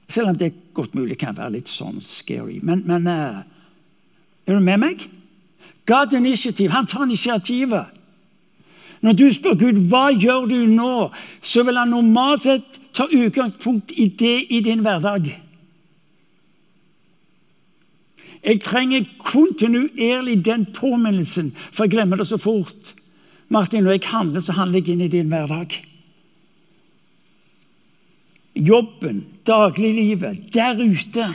Selv 0.07 0.31
om 0.31 0.39
det 0.39 0.53
godt 0.77 0.95
mulig 0.95 1.19
kan 1.19 1.35
være 1.35 1.57
litt 1.57 1.73
sånn 1.73 1.99
scary. 2.05 2.61
Men, 2.63 2.85
men 2.87 3.09
uh, 3.09 3.43
er 4.47 4.59
du 4.59 4.63
med 4.63 4.83
meg? 4.83 5.05
God 5.87 6.13
initiativ. 6.13 6.71
Han 6.71 6.87
tar 6.87 7.05
initiativet. 7.05 7.87
Når 9.03 9.13
du 9.13 9.25
spør 9.35 9.59
Gud 9.59 9.81
hva 9.91 10.11
gjør 10.15 10.47
du 10.47 10.59
nå, 10.71 11.11
så 11.43 11.65
vil 11.67 11.79
han 11.79 11.91
normalt 11.91 12.47
sett 12.47 12.79
ta 12.95 13.09
utgangspunkt 13.11 13.95
i 13.99 14.07
det 14.09 14.37
i 14.51 14.61
din 14.63 14.85
hverdag. 14.85 15.27
Jeg 18.43 18.61
trenger 18.63 19.07
kontinuerlig 19.19 20.45
den 20.47 20.67
påminnelsen, 20.75 21.53
for 21.73 21.85
jeg 21.85 21.95
glemmer 21.97 22.19
det 22.19 22.27
så 22.31 22.39
fort. 22.39 22.95
Martin, 23.49 23.83
når 23.85 23.99
jeg 23.99 24.11
handler, 24.11 24.41
så 24.41 24.55
handler 24.57 24.81
jeg 24.81 24.95
inn 24.95 25.05
i 25.07 25.11
din 25.11 25.31
hverdag. 25.31 25.75
Jobben, 28.55 29.25
dagliglivet, 29.47 30.55
der 30.55 30.79
ute. 30.79 31.27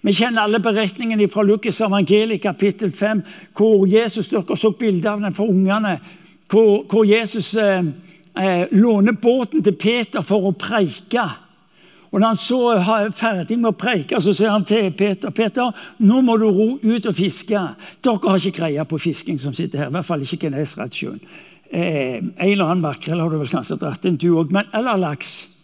Vi 0.00 0.14
kjenner 0.16 0.46
alle 0.46 0.62
beretningene 0.64 1.28
fra 1.28 1.42
Lukas 1.44 1.80
evangeliet 1.84 2.40
kapittel 2.42 2.92
5, 2.92 3.20
hvor 3.56 3.84
Jesus 3.88 4.30
dere 4.32 4.56
så 4.56 4.72
bilde 4.72 5.10
av 5.10 5.20
den 5.20 5.36
for 5.36 5.52
ungene. 5.52 5.98
Hvor, 6.50 6.86
hvor 6.88 7.04
Jesus 7.04 7.52
eh, 7.60 7.84
eh, 8.34 8.64
låner 8.72 9.12
båten 9.12 9.62
til 9.62 9.76
Peter 9.76 10.24
for 10.24 10.48
å 10.48 10.56
preike. 10.56 11.26
Og 12.10 12.18
når 12.18 12.32
han 12.32 12.40
så 12.40 12.60
er 12.72 13.12
ferdig 13.14 13.60
med 13.60 13.70
å 13.70 13.78
preike, 13.78 14.18
så 14.18 14.32
sier 14.34 14.50
han 14.50 14.64
til 14.66 14.88
Peter 14.98 15.30
Peter, 15.30 15.70
nå 16.02 16.24
må 16.26 16.34
du 16.40 16.48
ro 16.48 16.70
ut 16.82 17.06
og 17.06 17.14
fiske. 17.14 17.60
Dere 18.02 18.32
har 18.32 18.40
ikke 18.40 18.64
greie 18.64 18.88
på 18.88 18.98
fisking 18.98 19.38
som 19.38 19.54
sitter 19.54 19.84
her. 19.84 19.92
I 19.92 19.98
hvert 19.98 20.08
fall 20.08 20.24
ikke 20.24 20.48
Genesaretsjøen. 20.48 21.20
Eh, 21.70 22.18
en 22.18 22.34
eller 22.48 22.66
annen 22.66 22.82
makrell 22.88 23.20
har 23.20 23.30
du 23.30 23.38
vel 23.38 23.52
kanskje 23.52 23.78
dratt 23.78 24.08
inn, 24.08 24.18
du 24.18 24.32
òg. 24.32 24.56
Eller 24.72 24.98
laks. 24.98 25.59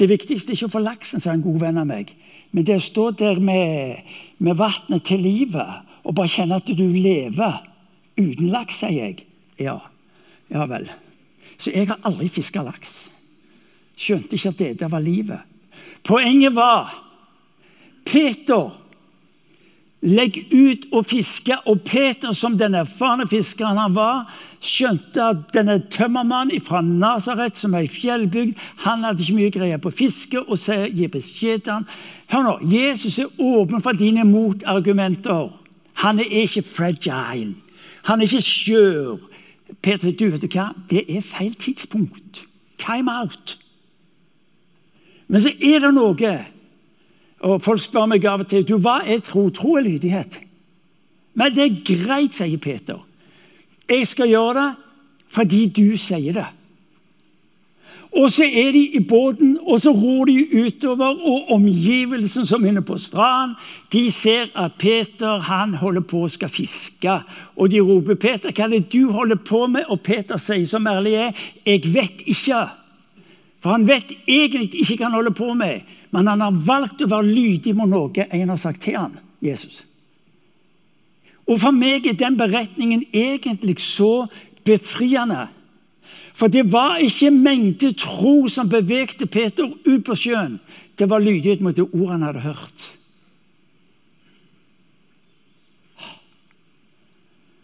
Det 0.00 0.08
viktigste 0.08 0.54
er 0.54 0.56
ikke 0.56 0.70
å 0.70 0.72
få 0.78 0.80
laksen, 0.80 1.20
sa 1.20 1.34
en 1.34 1.44
god 1.44 1.58
venn 1.60 1.80
av 1.80 1.88
meg. 1.90 2.14
Men 2.56 2.64
det 2.64 2.78
å 2.80 2.82
stå 2.82 3.10
der 3.20 3.40
med, 3.44 4.00
med 4.40 4.56
vannet 4.56 5.04
til 5.06 5.20
livet 5.20 6.06
og 6.08 6.16
bare 6.16 6.32
kjenne 6.32 6.56
at 6.56 6.72
du 6.72 6.86
lever 6.88 7.58
uten 8.16 8.48
laks, 8.48 8.80
sier 8.80 8.96
jeg. 8.96 9.26
Ja, 9.60 9.76
ja 10.48 10.64
vel. 10.70 10.88
Så 11.60 11.74
jeg 11.74 11.90
har 11.90 12.00
aldri 12.08 12.30
fiska 12.32 12.64
laks. 12.64 13.10
Skjønte 14.00 14.38
ikke 14.38 14.54
at 14.54 14.80
det 14.80 14.88
var 14.88 15.04
livet. 15.04 15.44
Poenget 16.08 16.56
var 16.56 16.88
Peter 18.08 18.72
Legg 20.00 20.38
ut 20.48 20.86
og 20.96 21.04
fiske. 21.10 21.56
Og 21.68 21.82
Peter, 21.84 22.32
som 22.32 22.56
den 22.58 22.74
erfarne 22.74 23.26
fiskeren 23.28 23.76
han 23.76 23.94
var, 23.94 24.24
skjønte 24.64 25.26
at 25.32 25.42
denne 25.52 25.76
tømmermannen 25.92 26.62
fra 26.64 26.80
Nasaret, 26.84 27.56
som 27.56 27.74
er 27.76 27.84
i 27.84 27.92
fjellbygd, 27.92 28.56
han 28.86 29.04
hadde 29.04 29.24
ikke 29.24 29.36
mye 29.36 29.52
greie 29.52 29.78
på 29.80 29.92
fiske, 29.92 30.40
og 30.40 30.58
så 30.58 30.86
gir 30.88 31.12
beskjed 31.12 31.66
til 31.66 31.78
han. 31.78 31.88
Hør 32.32 32.46
nå, 32.46 32.54
Jesus 32.72 33.18
er 33.20 33.42
åpen 33.44 33.84
for 33.84 33.96
dine 33.96 34.24
motargumenter. 34.24 35.50
Han 36.00 36.20
er 36.22 36.32
ikke 36.44 36.64
fragile. 36.64 37.54
Han 38.08 38.20
er 38.20 38.28
ikke 38.28 38.46
skjør. 38.46 39.18
Peter, 39.82 40.12
du 40.12 40.30
vet 40.32 40.42
du 40.42 40.48
hva? 40.48 40.70
Det 40.90 41.04
er 41.12 41.20
feil 41.24 41.52
tidspunkt. 41.54 42.46
Time 42.80 43.12
out. 43.12 43.58
Men 45.28 45.44
så 45.44 45.52
er 45.60 45.84
det 45.84 45.92
noe 45.94 46.16
og 47.40 47.62
Folk 47.62 47.80
spør 47.80 48.08
meg 48.10 48.24
av 48.28 48.44
og 48.44 48.48
til 48.50 48.66
du, 48.68 48.76
hva 48.76 49.00
er 49.06 49.22
tro. 49.24 49.48
Tro 49.54 49.78
er 49.78 49.86
lydighet. 49.86 50.40
Men 51.34 51.54
det 51.56 51.64
er 51.64 51.82
greit, 52.04 52.36
sier 52.36 52.60
Peter. 52.60 53.00
Jeg 53.88 54.06
skal 54.06 54.30
gjøre 54.30 54.54
det 54.60 54.70
fordi 55.30 55.68
du 55.70 55.94
sier 55.94 56.34
det. 56.34 56.46
Og 58.10 58.32
så 58.34 58.42
er 58.42 58.72
de 58.74 58.80
i 58.98 59.00
båten, 59.06 59.52
og 59.62 59.78
så 59.80 59.92
ror 59.94 60.24
de 60.26 60.64
utover, 60.64 61.20
og 61.22 61.52
omgivelsen 61.54 62.46
som 62.46 62.64
inne 62.66 62.82
på 62.82 62.96
stranden, 62.98 63.54
de 63.92 64.10
ser 64.10 64.50
at 64.58 64.74
Peter 64.82 65.38
han 65.46 65.76
holder 65.78 66.02
på 66.10 66.24
å 66.26 66.30
skal 66.32 66.50
fiske. 66.50 67.20
Og 67.56 67.70
de 67.70 67.80
roper 67.80 68.18
'Peter, 68.18 68.50
hva 68.50 68.64
er 68.64 68.74
det 68.74 68.92
du 68.92 69.12
holder 69.12 69.36
på 69.36 69.66
med?' 69.66 69.86
Og 69.88 70.00
Peter 70.00 70.36
sier 70.36 70.66
som 70.66 70.86
ærlig 70.86 71.14
er, 71.14 71.32
'Jeg 71.66 71.94
vet 71.94 72.22
ikke'. 72.26 72.68
For 73.60 73.70
han 73.70 73.88
vet 73.88 74.12
egentlig 74.26 74.74
ikke 74.74 74.96
hva 74.96 75.04
han 75.04 75.14
holder 75.14 75.30
på 75.30 75.54
med, 75.54 75.80
men 76.10 76.26
han 76.26 76.42
har 76.42 76.58
valgt 76.66 77.04
å 77.04 77.10
være 77.10 77.30
lydig 77.30 77.74
mot 77.78 77.90
noe 77.90 78.26
en 78.26 78.52
har 78.52 78.58
sagt 78.60 78.82
til 78.84 78.98
ham, 78.98 79.14
Jesus. 79.42 79.84
Og 81.46 81.58
For 81.62 81.74
meg 81.74 82.06
er 82.06 82.18
den 82.18 82.36
beretningen 82.38 83.02
egentlig 83.10 83.78
så 83.82 84.26
befriende. 84.66 85.48
For 86.34 86.52
det 86.52 86.64
var 86.72 87.02
ikke 87.02 87.32
mengde 87.34 87.92
tro 87.98 88.48
som 88.48 88.70
bevegte 88.70 89.26
Peter 89.26 89.66
ut 89.66 90.04
på 90.06 90.16
sjøen. 90.16 90.58
Det 90.98 91.08
var 91.10 91.22
lydighet 91.22 91.62
mot 91.64 91.76
det 91.76 91.88
ordet 91.90 92.14
han 92.14 92.26
hadde 92.28 92.44
hørt. 92.44 92.86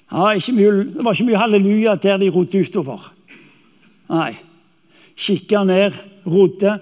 Ja, 0.07 0.35
mye, 0.35 0.85
det 0.87 1.05
var 1.05 1.15
ikke 1.15 1.29
mye 1.29 1.41
halleluja 1.41 1.97
der 2.01 2.21
de 2.23 2.31
rodde 2.33 2.63
utover. 2.63 3.11
Nei 4.11 4.35
kikka 5.17 5.65
ned, 5.65 5.97
rodde 6.29 6.77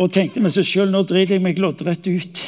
og 0.00 0.08
tenkte 0.14 0.40
seg 0.52 0.64
sjøl 0.64 0.92
nå 0.92 1.02
driter 1.04 1.36
jeg 1.36 1.44
meg 1.44 1.60
loddrett 1.60 2.06
ut. 2.08 2.40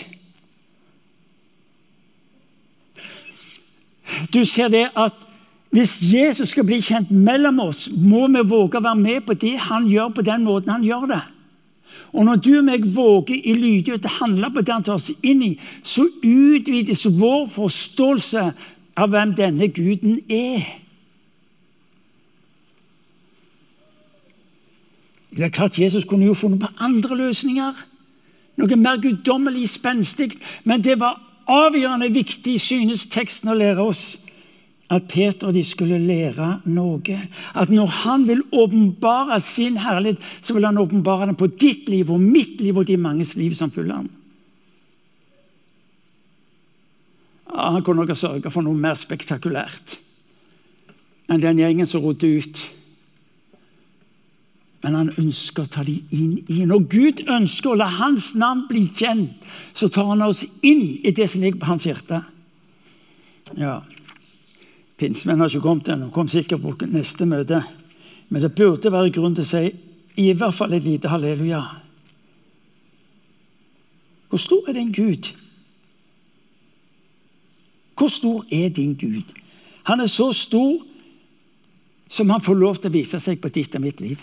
Du 4.32 4.42
ser 4.48 4.72
det 4.72 4.86
at 4.96 5.28
hvis 5.72 5.98
Jesus 6.04 6.52
skal 6.52 6.66
bli 6.68 6.82
kjent 6.84 7.08
mellom 7.12 7.60
oss, 7.64 7.86
må 7.96 8.26
vi 8.32 8.42
våge 8.44 8.76
å 8.76 8.84
være 8.84 9.00
med 9.00 9.22
på 9.24 9.36
det 9.40 9.54
han 9.68 9.86
gjør 9.88 10.12
på 10.16 10.24
den 10.26 10.44
måten 10.44 10.72
han 10.74 10.84
gjør 10.84 11.06
det. 11.14 11.22
Og 12.12 12.26
Når 12.28 12.40
du 12.44 12.50
og 12.58 12.66
meg 12.66 12.84
våger 12.92 13.38
i 13.40 13.54
lydighet 13.56 14.04
å 14.04 14.16
handle 14.18 14.50
på 14.52 14.60
det 14.60 14.72
han 14.72 14.84
tar 14.84 15.00
oss 15.00 15.08
inn 15.24 15.40
i, 15.44 15.54
så 15.82 16.04
utvides 16.04 17.06
vår 17.16 17.46
forståelse 17.54 18.44
av 19.00 19.12
hvem 19.12 19.32
denne 19.36 19.68
guden 19.72 20.20
er. 20.28 20.81
Det 25.32 25.46
er 25.46 25.54
klart 25.54 25.78
Jesus 25.78 26.04
kunne 26.04 26.28
jo 26.28 26.34
funnet 26.36 26.60
på 26.60 26.70
andre 26.84 27.16
løsninger. 27.16 27.78
Noe 28.60 28.76
mer 28.76 29.00
guddommelig 29.00 29.68
spenstig. 29.72 30.32
Men 30.68 30.84
det 30.84 30.98
var 31.00 31.20
avgjørende 31.50 32.10
viktig, 32.12 32.58
synes 32.60 33.06
teksten 33.10 33.50
å 33.52 33.56
lære 33.56 33.82
oss, 33.82 34.04
at 34.92 35.06
Peter 35.08 35.48
og 35.48 35.56
de 35.56 35.62
skulle 35.64 35.96
lære 35.96 36.48
noe. 36.68 37.16
At 37.56 37.72
når 37.72 37.94
han 38.02 38.26
vil 38.28 38.42
åpenbare 38.52 39.40
sin 39.40 39.78
herlighet, 39.80 40.20
så 40.44 40.54
vil 40.54 40.68
han 40.68 40.78
åpenbare 40.78 41.30
den 41.30 41.38
på 41.40 41.48
ditt 41.48 41.88
liv 41.88 42.12
og 42.12 42.20
mitt 42.20 42.60
liv 42.60 42.76
og 42.76 42.86
de 42.86 42.98
manges 43.00 43.32
liv 43.40 43.56
som 43.56 43.72
følger 43.72 44.02
ham. 44.02 44.10
Han 47.52 47.82
kunne 47.84 48.02
nok 48.02 48.12
ha 48.12 48.16
sørga 48.16 48.52
for 48.52 48.64
noe 48.64 48.76
mer 48.76 48.96
spektakulært 48.96 49.98
enn 51.32 51.40
den 51.40 51.60
gjengen 51.60 51.88
som 51.88 52.02
rodde 52.04 52.28
ut 52.28 52.60
men 54.82 54.96
han 54.98 55.10
ønsker 55.20 55.64
å 55.64 55.70
ta 55.70 55.84
dem 55.86 56.02
inn 56.10 56.38
i 56.50 56.64
Når 56.66 56.86
Gud 56.90 57.20
ønsker 57.30 57.70
å 57.70 57.78
la 57.78 57.86
hans 58.00 58.32
navn 58.34 58.64
bli 58.68 58.88
kjent, 58.90 59.30
så 59.72 59.88
tar 59.88 60.10
han 60.10 60.24
oss 60.26 60.42
inn 60.66 60.98
i 61.02 61.14
det 61.14 61.28
som 61.30 61.42
ligger 61.42 61.60
på 61.62 61.70
hans 61.70 61.86
hjerte. 61.86 62.22
Ja, 63.58 63.82
Pinsemenn 65.02 65.40
har 65.40 65.50
ikke 65.50 65.64
kommet 65.64 65.88
ennå, 65.90 66.10
kom 66.14 66.28
sikkert 66.30 66.62
på 66.62 66.86
neste 66.86 67.26
møte. 67.26 67.58
Men 68.30 68.42
det 68.44 68.54
burde 68.54 68.92
være 68.92 69.10
grunn 69.14 69.34
til 69.34 69.42
å 69.42 69.48
si 69.48 69.70
i 70.22 70.28
hvert 70.36 70.54
fall 70.54 70.74
et 70.76 70.84
lite 70.86 71.10
halleluja. 71.10 71.62
Hvor 74.30 74.40
stor 74.40 74.68
er 74.70 74.76
din 74.78 74.92
Gud? 74.94 75.32
Hvor 77.98 78.08
stor 78.08 78.46
er 78.54 78.70
din 78.70 78.94
Gud? 78.96 79.34
Han 79.90 80.00
er 80.00 80.08
så 80.08 80.30
stor 80.32 80.78
som 82.08 82.30
han 82.30 82.44
får 82.44 82.60
lov 82.60 82.78
til 82.78 82.92
å 82.92 82.94
vise 82.94 83.20
seg 83.20 83.42
på 83.42 83.50
ditt 83.52 83.74
og 83.74 83.82
mitt 83.82 84.00
liv. 84.00 84.22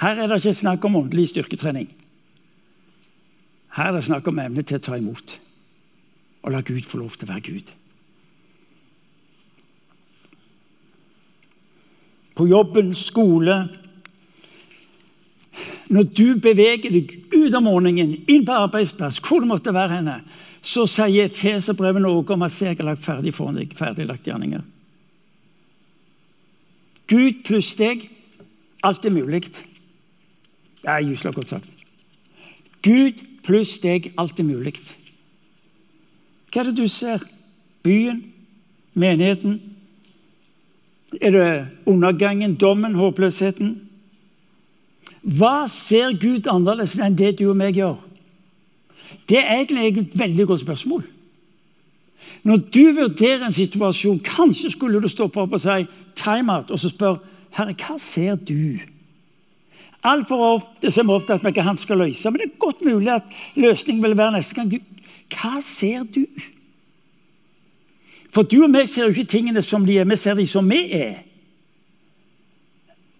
Her 0.00 0.20
er 0.20 0.28
det 0.28 0.42
ikke 0.42 0.54
snakk 0.54 0.84
om 0.84 0.96
åndelig 1.00 1.30
styrketrening. 1.32 1.88
Her 3.76 3.90
er 3.90 3.98
det 3.98 4.06
snakk 4.08 4.28
om 4.28 4.38
evne 4.40 4.64
til 4.64 4.80
å 4.80 4.84
ta 4.84 4.96
imot 5.00 5.38
og 6.46 6.52
la 6.54 6.62
Gud 6.62 6.86
få 6.86 7.00
lov 7.00 7.16
til 7.18 7.26
å 7.26 7.32
være 7.32 7.44
Gud. 7.48 7.72
På 12.36 12.46
jobben, 12.46 12.94
skole 12.94 13.66
Når 15.86 16.02
du 16.18 16.40
beveger 16.42 16.90
deg 16.90 17.12
ut 17.30 17.54
av 17.54 17.62
morgenen, 17.62 18.16
inn 18.26 18.42
på 18.44 18.52
arbeidsplass, 18.52 19.20
hvor 19.22 19.40
det 19.40 19.46
måtte 19.46 19.74
være 19.74 20.00
henne, 20.00 20.16
så 20.58 20.82
sier 20.90 21.30
Feserbrevet 21.30 22.02
noe 22.02 22.24
om 22.34 22.42
at 22.42 22.56
jeg 22.58 22.74
har 22.74 22.88
lagt 22.88 23.04
ferdig 23.04 23.30
foran 23.34 23.54
deg, 23.54 23.70
ferdiglagt 23.78 24.26
gjerninger. 24.26 24.64
Gud 27.06 27.38
pluss 27.46 27.70
deg, 27.78 28.02
alt 28.82 29.06
er 29.06 29.14
mulig. 29.14 29.44
Det 30.82 30.90
er 30.92 31.06
gyselig 31.06 31.34
godt 31.34 31.48
sagt. 31.48 31.70
Gud 32.82 33.22
pluss 33.46 33.78
deg, 33.82 34.12
alt 34.18 34.38
er 34.40 34.46
mulig. 34.46 34.74
Hva 36.52 36.62
er 36.62 36.70
det 36.70 36.76
du 36.78 36.88
ser? 36.88 37.22
Byen? 37.84 38.22
Menigheten? 38.94 39.60
Er 41.20 41.30
det 41.30 41.66
undergangen, 41.86 42.54
dommen, 42.54 42.94
håpløsheten? 42.94 43.74
Hva 45.26 45.66
ser 45.70 46.14
Gud 46.22 46.46
annerledes 46.50 46.98
enn 47.02 47.18
det 47.18 47.36
du 47.40 47.48
og 47.50 47.58
meg 47.58 47.78
gjør? 47.78 47.98
Det 49.28 49.38
er 49.42 49.60
egentlig 49.60 49.86
et 49.90 50.18
veldig 50.18 50.46
godt 50.46 50.62
spørsmål. 50.62 51.04
Når 52.46 52.56
du 52.56 52.84
vurderer 52.94 53.46
en 53.46 53.54
situasjon, 53.54 54.20
kanskje 54.22 54.70
skulle 54.70 55.00
du 55.02 55.08
stoppe 55.10 55.40
opp 55.42 55.56
og 55.56 55.62
si 55.62 55.86
time 56.14 56.52
out, 56.52 56.70
og 56.70 56.78
så 56.78 56.90
spør 56.92 57.18
Herre, 57.56 57.74
hva 57.74 57.96
ser 57.98 58.36
du? 58.36 58.78
Altfor 60.06 60.42
ofte 60.54 60.90
er 60.90 61.06
vi 61.06 61.14
opptatt 61.14 61.42
med 61.42 61.56
hva 61.56 61.64
han 61.66 61.78
skal 61.80 61.98
løse. 62.04 62.30
Men 62.30 62.42
det 62.42 62.50
er 62.50 62.60
godt 62.62 62.84
mulig 62.86 63.10
at 63.16 63.32
løsningen 63.58 64.04
vil 64.04 64.16
være 64.18 64.36
neste 64.36 64.58
gang. 64.58 64.76
Hva 65.34 65.58
ser 65.64 66.04
du? 66.14 66.22
For 68.34 68.46
du 68.46 68.60
og 68.62 68.70
meg 68.70 68.90
ser 68.92 69.06
jo 69.06 69.14
ikke 69.14 69.32
tingene 69.36 69.62
som 69.64 69.86
de 69.88 69.96
er, 69.98 70.06
vi 70.06 70.18
ser 70.20 70.36
de 70.38 70.46
som 70.50 70.66
vi 70.70 70.82
er. 70.94 71.22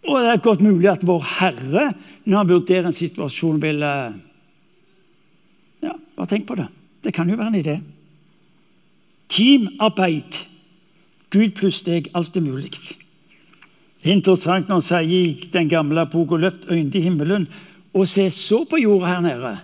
Og 0.07 0.20
det 0.22 0.31
er 0.31 0.42
godt 0.44 0.62
mulig 0.62 0.90
at 0.90 1.07
vår 1.07 1.25
Herre, 1.40 1.88
når 2.25 2.38
han 2.38 2.51
vurderer 2.51 2.87
en 2.87 2.94
situasjon, 2.94 3.59
vil 3.62 3.83
eh, 3.83 4.18
Ja, 5.83 5.94
bare 6.18 6.31
tenk 6.31 6.46
på 6.46 6.57
det. 6.59 6.68
Det 7.03 7.14
kan 7.14 7.31
jo 7.31 7.38
være 7.38 7.51
en 7.55 7.59
idé. 7.59 7.77
Teamarbeid. 9.33 10.44
Gud 11.35 11.57
pluss 11.59 11.83
deg, 11.87 12.11
alt 12.14 12.37
er 12.38 12.44
mulig. 12.46 12.70
Er 14.07 14.12
interessant 14.14 14.69
når 14.69 14.79
han 14.79 14.85
sier 14.87 15.23
i 15.27 15.49
den 15.53 15.69
gamle 15.69 16.05
boka 16.07 16.37
'Løft 16.38 16.69
øynene 16.71 16.90
til 16.95 17.03
himmelen' 17.03 17.49
og 17.95 18.09
se 18.09 18.31
så 18.31 18.64
på 18.64 18.79
jorda 18.79 19.07
her 19.07 19.21
nede. 19.21 19.59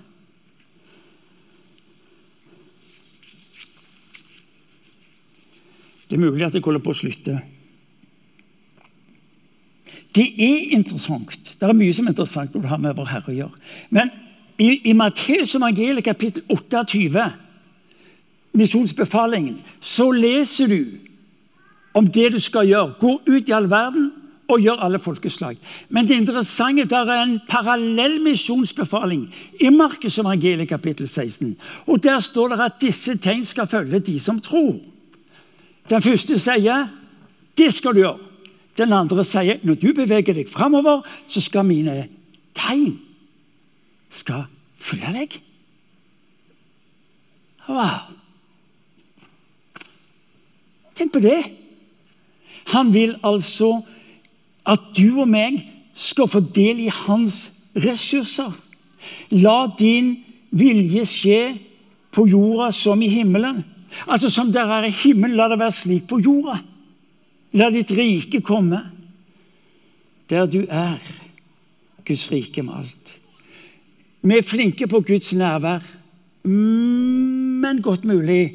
Det 6.11 6.17
er 6.17 6.21
mulig 6.21 6.47
at 6.47 6.55
jeg 6.55 6.63
holder 6.65 6.81
på 6.81 6.91
å 6.91 6.97
slutte. 6.97 7.37
Det 10.15 10.25
er 10.39 10.73
interessant. 10.77 11.57
Det 11.61 11.69
er 11.69 11.73
mye 11.73 11.95
som 11.95 12.07
er 12.07 12.11
interessant 12.13 12.55
når 12.55 12.63
du 12.63 12.69
har 12.69 12.81
med 12.83 12.97
vår 12.97 13.09
Herre 13.13 13.33
å 13.33 13.37
gjøre. 13.37 13.61
Men 13.91 14.11
i, 14.59 14.91
i 14.91 14.93
Matteus 14.93 15.55
evangeliet 15.55 16.05
kapittel 16.05 16.43
28, 16.51 17.29
misjonsbefalingen, 18.53 19.61
så 19.81 20.11
leser 20.11 20.67
du 20.67 20.83
om 21.95 22.11
det 22.11 22.33
du 22.33 22.41
skal 22.41 22.69
gjøre. 22.69 22.99
Gå 22.99 23.15
ut 23.29 23.49
i 23.49 23.57
all 23.57 23.71
verden 23.71 24.11
og 24.51 24.61
gjør 24.61 24.83
alle 24.85 24.99
folkeslag. 24.99 25.57
Men 25.89 26.09
det 26.09 26.19
interessante 26.21 26.85
der 26.89 27.11
er 27.11 27.23
en 27.23 27.39
parallell 27.49 28.19
misjonsbefaling 28.23 29.27
i 29.61 29.71
Markus 29.71 30.19
evangeliet 30.19 30.69
kapittel 30.69 31.09
16. 31.09 31.57
Og 31.87 32.03
Der 32.03 32.21
står 32.21 32.49
det 32.49 32.61
at 32.61 32.81
disse 32.81 33.17
tegn 33.19 33.45
skal 33.45 33.67
følge 33.67 33.99
de 33.99 34.19
som 34.21 34.41
tror. 34.41 34.77
Den 35.91 36.03
første 36.03 36.39
sier 36.39 36.89
det 37.59 37.73
skal 37.75 37.95
du 37.95 38.03
gjøre. 38.03 38.19
Den 38.79 38.93
andre 38.93 39.25
sier 39.25 39.61
når 39.63 39.75
du 39.75 39.93
beveger 39.95 40.35
deg 40.35 40.49
framover, 40.49 41.03
så 41.29 41.41
skal 41.41 41.67
mine 41.69 42.07
tegn 42.57 42.99
skal 44.13 44.45
følge 44.77 45.13
deg. 45.15 45.39
Wow. 47.69 48.13
Tenk 50.95 51.13
på 51.15 51.23
det. 51.25 51.41
Han 52.73 52.93
vil 52.95 53.17
altså 53.25 53.81
at 54.69 54.93
du 54.97 55.23
og 55.23 55.29
meg 55.31 55.61
skal 55.93 56.31
få 56.31 56.41
del 56.55 56.85
i 56.87 56.91
hans 56.93 57.71
ressurser. 57.75 58.53
La 59.43 59.67
din 59.79 60.15
vilje 60.55 61.05
skje 61.09 61.41
på 62.13 62.27
jorda 62.29 62.71
som 62.75 63.03
i 63.03 63.11
himmelen. 63.11 63.63
Altså 64.07 64.31
Som 64.31 64.53
der 64.53 64.69
er 64.71 64.87
i 64.89 64.95
himmelen, 64.95 65.37
la 65.37 65.49
det 65.49 65.59
være 65.59 65.77
slik 65.77 66.07
på 66.09 66.21
jorda. 66.21 66.59
La 67.53 67.69
ditt 67.71 67.91
rike 67.93 68.41
komme 68.41 68.81
der 70.31 70.47
du 70.47 70.63
er. 70.69 71.01
Guds 72.07 72.31
rike 72.33 72.63
med 72.63 72.75
alt. 72.75 73.19
Vi 74.23 74.39
er 74.39 74.47
flinke 74.47 74.87
på 74.91 75.01
Guds 75.07 75.33
nærvær, 75.35 75.83
men 76.43 77.83
godt 77.83 78.05
mulig 78.05 78.55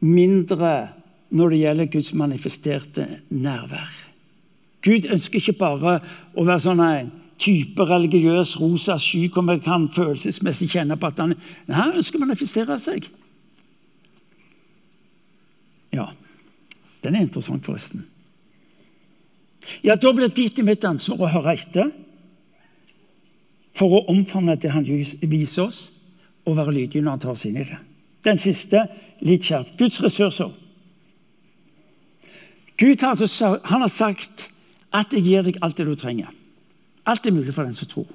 mindre 0.00 0.88
når 1.30 1.52
det 1.52 1.58
gjelder 1.58 1.92
Guds 1.92 2.12
manifesterte 2.14 3.06
nærvær. 3.30 4.05
Gud 4.86 5.08
ønsker 5.10 5.40
ikke 5.40 5.58
bare 5.58 5.98
å 6.34 6.44
være 6.46 6.62
sånn 6.62 6.82
en 6.84 7.12
type 7.42 7.84
religiøs 7.84 8.54
rosa 8.60 8.96
sky 9.02 9.26
hvor 9.32 9.44
vi 9.50 9.58
kan 9.64 9.88
følelsesmessig 9.92 10.70
kjenne 10.72 10.96
på 10.96 11.10
at 11.10 11.20
han, 11.20 11.34
nei, 11.66 11.76
han 11.76 11.96
ønsker 11.98 12.20
å 12.20 12.24
manifestere 12.24 12.78
seg. 12.80 13.08
Ja, 15.96 16.06
den 17.04 17.16
er 17.16 17.26
interessant, 17.26 17.64
forresten. 17.66 18.06
Ja, 19.82 19.96
Da 19.96 20.12
blir 20.14 20.30
ditt 20.30 20.58
og 20.62 20.68
mitt 20.68 20.84
ansvar 20.86 21.26
å 21.26 21.32
høre 21.34 21.56
etter 21.56 21.90
for 23.76 23.92
å 23.92 24.04
omfavne 24.12 24.56
det 24.56 24.72
han 24.72 24.86
viser 24.86 25.66
oss, 25.66 25.80
og 26.46 26.56
være 26.56 26.72
lydige 26.72 27.02
når 27.02 27.16
han 27.16 27.24
tar 27.24 27.34
oss 27.34 27.44
inn 27.48 27.58
i 27.58 27.66
det. 27.66 27.78
Den 28.24 28.38
siste 28.38 28.86
litt 29.26 29.44
kjært. 29.44 29.74
Guds 29.78 29.98
ressurser. 30.04 30.52
Gud 32.78 33.02
har, 33.02 33.16
altså, 33.16 33.56
han 33.64 33.82
har 33.82 33.92
sagt 33.92 34.50
at 34.94 35.12
jeg 35.12 35.24
gir 35.26 35.42
deg 35.46 35.58
alt 35.62 35.76
det 35.78 35.86
du 35.86 35.94
trenger. 35.98 36.30
Alt 37.06 37.26
er 37.26 37.34
mulig 37.34 37.54
for 37.54 37.66
den 37.66 37.74
som 37.74 37.88
tror. 37.88 38.06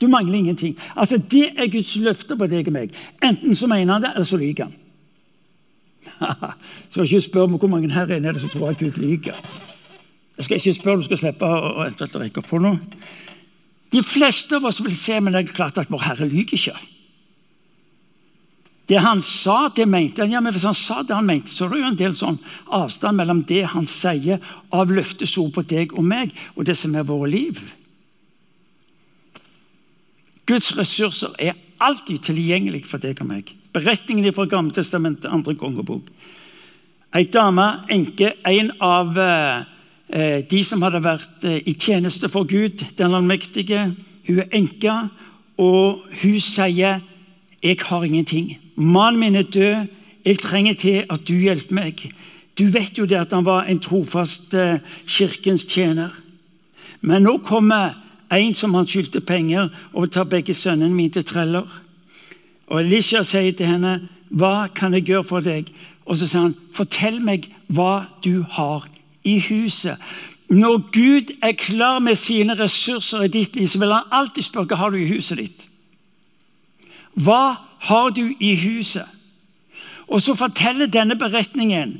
Du 0.00 0.06
mangler 0.06 0.38
ingenting. 0.38 0.76
Altså, 0.96 1.18
Det 1.18 1.52
er 1.56 1.70
Guds 1.72 1.96
løfte 1.96 2.36
på 2.36 2.46
deg 2.46 2.66
og 2.68 2.72
meg. 2.72 2.92
Enten 3.24 3.54
så 3.56 3.66
mener 3.66 3.92
han 3.92 4.02
det, 4.02 4.10
eller 4.14 4.24
så 4.28 4.36
lyver 4.36 4.64
han. 4.64 4.74
skal 6.90 7.04
ikke 7.04 7.20
spørre 7.20 7.48
meg 7.48 7.60
hvor 7.60 7.68
mange 7.72 7.92
her 7.92 8.12
inne 8.14 8.28
er 8.28 8.36
det 8.36 8.40
som 8.40 8.52
tror 8.52 8.70
at 8.70 8.78
Gud 8.78 8.98
lyver. 9.00 9.34
Jeg 10.36 10.44
skal 10.44 10.56
ikke 10.56 10.72
spørre, 10.72 10.96
du 10.96 11.06
skal 11.08 11.18
slippe 11.18 11.48
å 11.48 11.70
eventuelt 11.86 12.16
rekke 12.20 12.44
på 12.44 12.58
hånda. 12.58 12.76
De 13.92 14.02
fleste 14.02 14.58
av 14.58 14.66
oss 14.68 14.82
vil 14.84 14.94
se, 14.96 15.20
men 15.20 15.32
det 15.32 15.44
er 15.44 15.56
klart 15.56 15.78
at 15.78 15.90
vår 15.90 16.04
Herre 16.04 16.28
lyver 16.28 16.58
ikke. 16.58 16.76
Det 18.86 19.00
han 19.02 19.22
sa, 19.22 19.68
det 19.74 19.86
mente 19.86 20.22
han. 20.22 20.30
Ja, 20.30 20.40
men 20.40 20.52
Hvis 20.54 20.64
han 20.64 20.74
sa 20.74 21.02
det 21.02 21.14
han 21.14 21.26
mente, 21.26 21.50
så 21.50 21.66
er 21.66 21.72
det 21.72 21.80
jo 21.80 21.88
en 21.90 21.98
del 21.98 22.14
sånn 22.14 22.38
avstand 22.74 23.18
mellom 23.18 23.42
det 23.48 23.64
han 23.72 23.86
sier 23.90 24.42
av 24.70 24.92
løftesord 24.94 25.52
på 25.56 25.64
deg 25.66 25.96
og 25.98 26.06
meg, 26.06 26.34
og 26.54 26.68
det 26.68 26.76
som 26.78 26.94
er 26.94 27.08
våre 27.08 27.30
liv. 27.32 27.58
Guds 30.46 30.70
ressurser 30.78 31.34
er 31.42 31.56
alltid 31.82 32.22
tilgjengelig 32.28 32.84
for 32.86 33.02
deg 33.02 33.18
og 33.24 33.30
meg. 33.32 33.50
Beretningen 33.74 34.34
fra 34.36 34.46
Gammeltestamentet, 34.48 35.32
andre 35.34 35.56
kongebok. 35.58 36.06
Ei 37.16 37.24
dame, 37.32 37.64
enke, 37.90 38.36
en 38.46 38.70
av 38.82 39.18
eh, 39.18 40.44
de 40.46 40.60
som 40.66 40.82
hadde 40.86 41.02
vært 41.02 41.46
eh, 41.48 41.58
i 41.66 41.74
tjeneste 41.74 42.30
for 42.30 42.46
Gud, 42.46 42.84
den 42.98 43.18
allmektige. 43.18 43.88
Hun 44.28 44.40
er 44.44 44.54
enke, 44.54 44.94
og 45.58 46.06
hun 46.22 46.38
sier 46.40 47.00
'Jeg 47.62 47.78
har 47.82 48.04
ingenting'. 48.04 48.65
Mannen 48.76 49.20
min 49.20 49.36
er 49.36 49.42
død. 49.42 49.86
Jeg 50.24 50.38
trenger 50.38 50.74
til 50.74 51.04
at 51.10 51.28
du 51.28 51.34
hjelper 51.34 51.74
meg. 51.74 52.02
Du 52.58 52.66
vet 52.72 52.98
jo 52.98 53.04
det 53.04 53.18
at 53.20 53.32
han 53.32 53.44
var 53.44 53.68
en 53.68 53.80
trofast 53.80 54.54
eh, 54.54 54.80
kirkens 55.06 55.66
tjener. 55.68 56.12
Men 57.00 57.22
nå 57.22 57.38
kommer 57.44 57.94
en 58.32 58.54
som 58.54 58.74
han 58.74 58.88
skyldte 58.88 59.20
penger, 59.20 59.68
og 59.92 60.10
tar 60.10 60.26
begge 60.26 60.54
sønnene 60.54 60.94
mine 60.94 61.14
til 61.14 61.24
treller. 61.24 61.66
Og 62.66 62.80
Elisha 62.80 63.22
sier 63.22 63.52
til 63.52 63.66
henne, 63.66 64.08
'Hva 64.30 64.66
kan 64.74 64.94
jeg 64.94 65.04
gjøre 65.04 65.24
for 65.24 65.40
deg?' 65.40 65.72
Og 66.06 66.16
så 66.16 66.26
sier 66.26 66.40
han, 66.40 66.56
'Fortell 66.72 67.20
meg 67.20 67.48
hva 67.68 68.06
du 68.24 68.42
har 68.42 68.88
i 69.24 69.38
huset.' 69.38 69.98
Når 70.48 70.78
Gud 70.92 71.34
er 71.42 71.52
klar 71.52 71.98
med 71.98 72.14
sine 72.14 72.54
ressurser 72.54 73.22
i 73.22 73.28
ditt 73.28 73.56
liv, 73.56 73.66
så 73.66 73.78
vil 73.78 73.92
han 73.92 74.12
alltid 74.12 74.42
spørre 74.42 74.66
hva 74.66 74.76
har 74.76 74.90
du 74.90 74.96
i 74.96 75.08
huset 75.10 75.38
ditt. 75.38 75.68
Hva 77.14 77.56
har 77.86 78.10
du 78.10 78.24
i 78.40 78.54
huset? 78.56 79.06
Og 80.06 80.22
så 80.22 80.34
forteller 80.38 80.86
denne 80.86 81.16
beretningen 81.18 81.96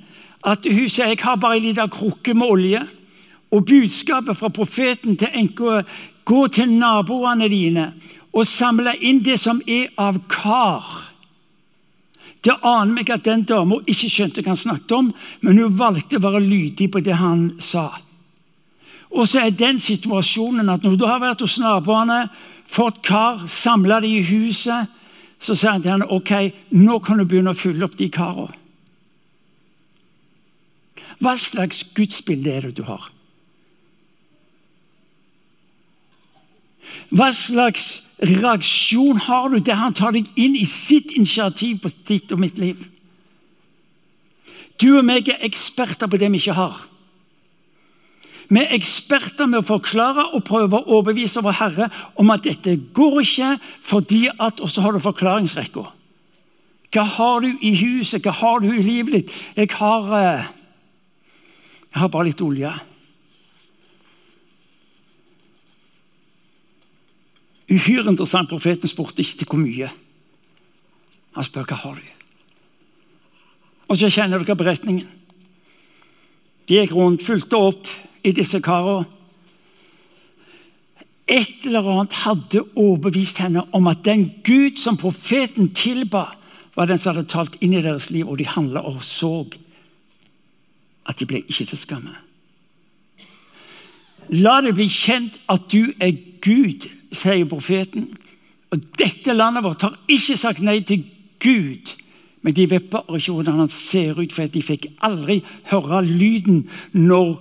at 0.46 0.66
hun 0.66 0.86
sier 0.90 1.10
jeg 1.10 1.22
har 1.22 1.40
bare 1.42 1.58
en 1.58 1.66
liten 1.66 1.90
krukke 1.90 2.34
med 2.34 2.46
olje. 2.46 2.82
Og 3.54 3.64
budskapet 3.66 4.36
fra 4.38 4.50
profeten 4.50 5.16
til 5.18 5.34
enka 5.34 5.80
gå 6.26 6.46
til 6.54 6.70
naboene 6.78 7.48
dine 7.50 7.90
og 8.36 8.46
samle 8.46 8.92
inn 9.00 9.22
det 9.24 9.38
som 9.40 9.62
er 9.66 9.88
av 9.96 10.18
kar. 10.28 10.84
Det 12.44 12.54
aner 12.62 12.92
meg 12.92 13.10
at 13.10 13.24
den 13.26 13.46
dama 13.48 13.78
ikke 13.88 14.10
skjønte 14.12 14.42
hva 14.42 14.52
han 14.52 14.60
snakket 14.60 14.92
om, 14.92 15.08
men 15.40 15.62
hun 15.62 15.78
valgte 15.78 16.18
å 16.18 16.26
være 16.26 16.42
lydig 16.44 16.90
på 16.92 17.00
det 17.02 17.16
han 17.16 17.48
sa. 17.62 17.88
Og 19.16 19.24
så 19.30 19.46
er 19.46 19.56
den 19.56 19.80
situasjonen 19.80 20.68
at 20.68 20.84
når 20.84 20.98
du 20.98 21.06
har 21.08 21.22
vært 21.22 21.42
hos 21.42 21.56
naboene, 21.62 22.26
fått 22.66 23.00
kar, 23.06 23.46
samla 23.48 24.02
det 24.04 24.10
i 24.10 24.22
huset, 24.26 24.92
så 25.38 25.56
sa 25.56 25.74
han 25.74 25.82
til 25.84 25.92
henne 25.92 26.08
ok, 26.12 26.32
nå 26.72 26.98
kan 27.04 27.20
du 27.20 27.26
begynne 27.28 27.52
å 27.52 27.58
fylle 27.58 27.84
opp 27.84 27.98
de 27.98 28.08
karene. 28.12 28.54
Hva 31.16 31.32
slags 31.40 31.80
gudsbilde 31.96 32.52
er 32.52 32.66
det 32.66 32.76
du 32.76 32.82
har? 32.88 33.06
Hva 37.08 37.30
slags 37.34 38.16
reaksjon 38.20 39.20
har 39.26 39.48
du 39.52 39.58
der 39.60 39.78
han 39.80 39.96
tar 39.96 40.12
deg 40.16 40.28
inn 40.40 40.56
i 40.58 40.66
sitt 40.68 41.12
initiativ 41.16 41.80
på 41.84 41.92
ditt 42.08 42.32
og 42.34 42.42
mitt 42.42 42.60
liv? 42.60 42.80
Du 44.80 44.90
og 44.98 45.06
meg 45.08 45.28
er 45.32 45.44
eksperter 45.46 46.10
på 46.10 46.20
det 46.20 46.28
vi 46.32 46.42
ikke 46.42 46.56
har. 46.56 46.76
Vi 48.46 48.62
er 48.62 48.74
eksperter 48.76 49.48
med 49.50 49.64
å 49.64 49.66
forklare 49.66 50.28
og 50.36 50.44
prøve 50.46 50.78
å 50.78 50.98
overbevise 50.98 51.42
vår 51.42 51.56
Herre 51.58 51.88
om 52.20 52.30
at 52.30 52.44
dette 52.46 52.76
går 52.94 53.20
ikke, 53.24 53.52
fordi 53.82 54.26
at 54.30 54.60
Og 54.60 54.70
så 54.70 54.84
har 54.84 54.92
du 54.92 55.02
forklaringsrekka. 55.02 55.82
Hva 56.94 57.02
har 57.02 57.40
du 57.42 57.48
i 57.60 57.74
huset? 57.74 58.22
Hva 58.22 58.32
har 58.32 58.60
du 58.62 58.70
i 58.70 58.82
livet 58.82 59.12
ditt? 59.12 59.32
Jeg 59.56 59.70
har, 59.74 60.12
eh, 60.14 60.46
jeg 61.92 62.00
har 62.00 62.08
bare 62.08 62.30
litt 62.30 62.40
olje. 62.40 62.72
Uhyre 67.68 68.08
interessant. 68.08 68.48
Profeten 68.48 68.88
spurte 68.88 69.20
ikke 69.20 69.38
til 69.38 69.46
hvor 69.50 69.58
mye. 69.58 69.90
Han 71.34 71.44
spør 71.44 71.66
hva 71.66 71.76
har 71.76 71.94
du 71.94 72.12
Og 73.88 73.96
så 73.98 74.10
kjenner 74.10 74.42
dere 74.42 74.56
beretningen. 74.56 75.06
De 76.66 76.74
gikk 76.74 76.94
rundt, 76.96 77.22
fulgte 77.22 77.56
opp 77.56 77.86
i 78.26 78.34
disse 78.34 78.60
karene. 78.64 79.06
Et 81.26 81.64
eller 81.66 81.86
annet 81.90 82.12
hadde 82.22 82.62
overbevist 82.78 83.40
henne 83.42 83.64
om 83.74 83.88
at 83.90 84.04
den 84.06 84.28
Gud 84.46 84.78
som 84.78 84.98
profeten 84.98 85.72
tilba, 85.74 86.28
var 86.76 86.86
den 86.86 87.00
som 87.00 87.16
hadde 87.16 87.30
talt 87.32 87.56
inn 87.64 87.74
i 87.74 87.82
deres 87.82 88.10
liv, 88.12 88.28
og 88.28 88.38
de 88.38 88.46
handla 88.46 88.84
og 88.86 89.02
så. 89.02 89.46
at 91.06 91.18
de 91.18 91.26
ble 91.26 91.38
ikke 91.46 91.64
til 91.64 91.78
skamme. 91.78 92.14
La 94.34 94.56
det 94.64 94.74
bli 94.74 94.88
kjent 94.90 95.38
at 95.52 95.68
du 95.70 95.92
er 96.02 96.16
Gud, 96.42 96.88
sier 97.14 97.46
profeten. 97.46 98.08
Og 98.74 98.82
dette 98.98 99.34
landet 99.34 99.62
vårt 99.62 99.86
har 99.86 99.94
ikke 100.10 100.36
sagt 100.38 100.64
nei 100.66 100.80
til 100.82 101.04
Gud. 101.42 101.94
Men 102.42 102.54
de 102.54 102.66
vet 102.70 102.90
bare 102.90 103.18
ikke 103.18 103.36
hvordan 103.38 103.62
han 103.62 103.70
ser 103.70 104.18
ut, 104.18 104.34
for 104.34 104.50
de 104.50 104.62
fikk 104.62 104.88
aldri 105.06 105.40
høre 105.70 106.02
lyden 106.06 106.64
når 106.92 107.38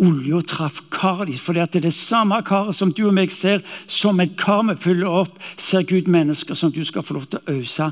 olja 0.00 0.40
traff 0.48 0.80
karet 0.92 1.30
ditt. 1.30 1.42
For 1.42 1.56
det 1.56 1.68
er 1.76 1.84
det 1.84 1.94
samme 1.94 2.40
karet 2.46 2.76
som 2.76 2.92
du 2.92 3.04
og 3.08 3.14
meg 3.16 3.32
ser 3.34 3.62
som 3.90 4.20
et 4.20 4.36
kar 4.40 4.64
vi 4.68 4.76
fyller 4.80 5.20
opp, 5.22 5.38
ser 5.56 5.86
Gud 5.88 6.08
mennesker 6.10 6.58
som 6.58 6.72
du 6.72 6.82
skal 6.84 7.04
få 7.06 7.18
lov 7.18 7.28
til 7.30 7.40
å 7.40 7.58
øse 7.60 7.90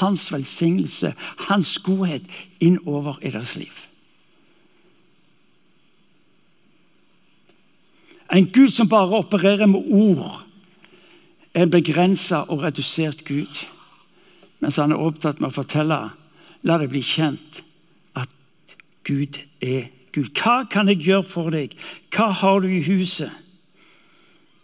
hans 0.00 0.28
velsignelse, 0.32 1.14
hans 1.48 1.76
godhet, 1.84 2.24
innover 2.60 3.18
i 3.22 3.32
deres 3.32 3.56
liv. 3.60 3.82
En 8.32 8.46
Gud 8.50 8.72
som 8.74 8.88
bare 8.90 9.22
opererer 9.22 9.68
med 9.70 9.86
ord, 9.86 10.42
er 11.54 11.64
en 11.64 11.72
begrensa 11.72 12.42
og 12.52 12.66
redusert 12.66 13.24
Gud. 13.24 13.62
Mens 14.60 14.76
han 14.76 14.92
er 14.92 15.00
opptatt 15.00 15.40
med 15.40 15.52
å 15.52 15.56
fortelle 15.56 16.00
La 16.66 16.80
det 16.80 16.88
bli 16.90 17.02
kjent 17.04 17.60
at 18.18 18.74
Gud 19.06 19.38
er 19.62 19.86
Gud. 20.16 20.32
Hva 20.32 20.64
kan 20.72 20.88
jeg 20.88 21.04
gjøre 21.04 21.26
for 21.28 21.52
deg? 21.52 21.76
Hva 22.14 22.30
har 22.40 22.64
du 22.64 22.70
i 22.72 22.82
huset? 22.86 23.30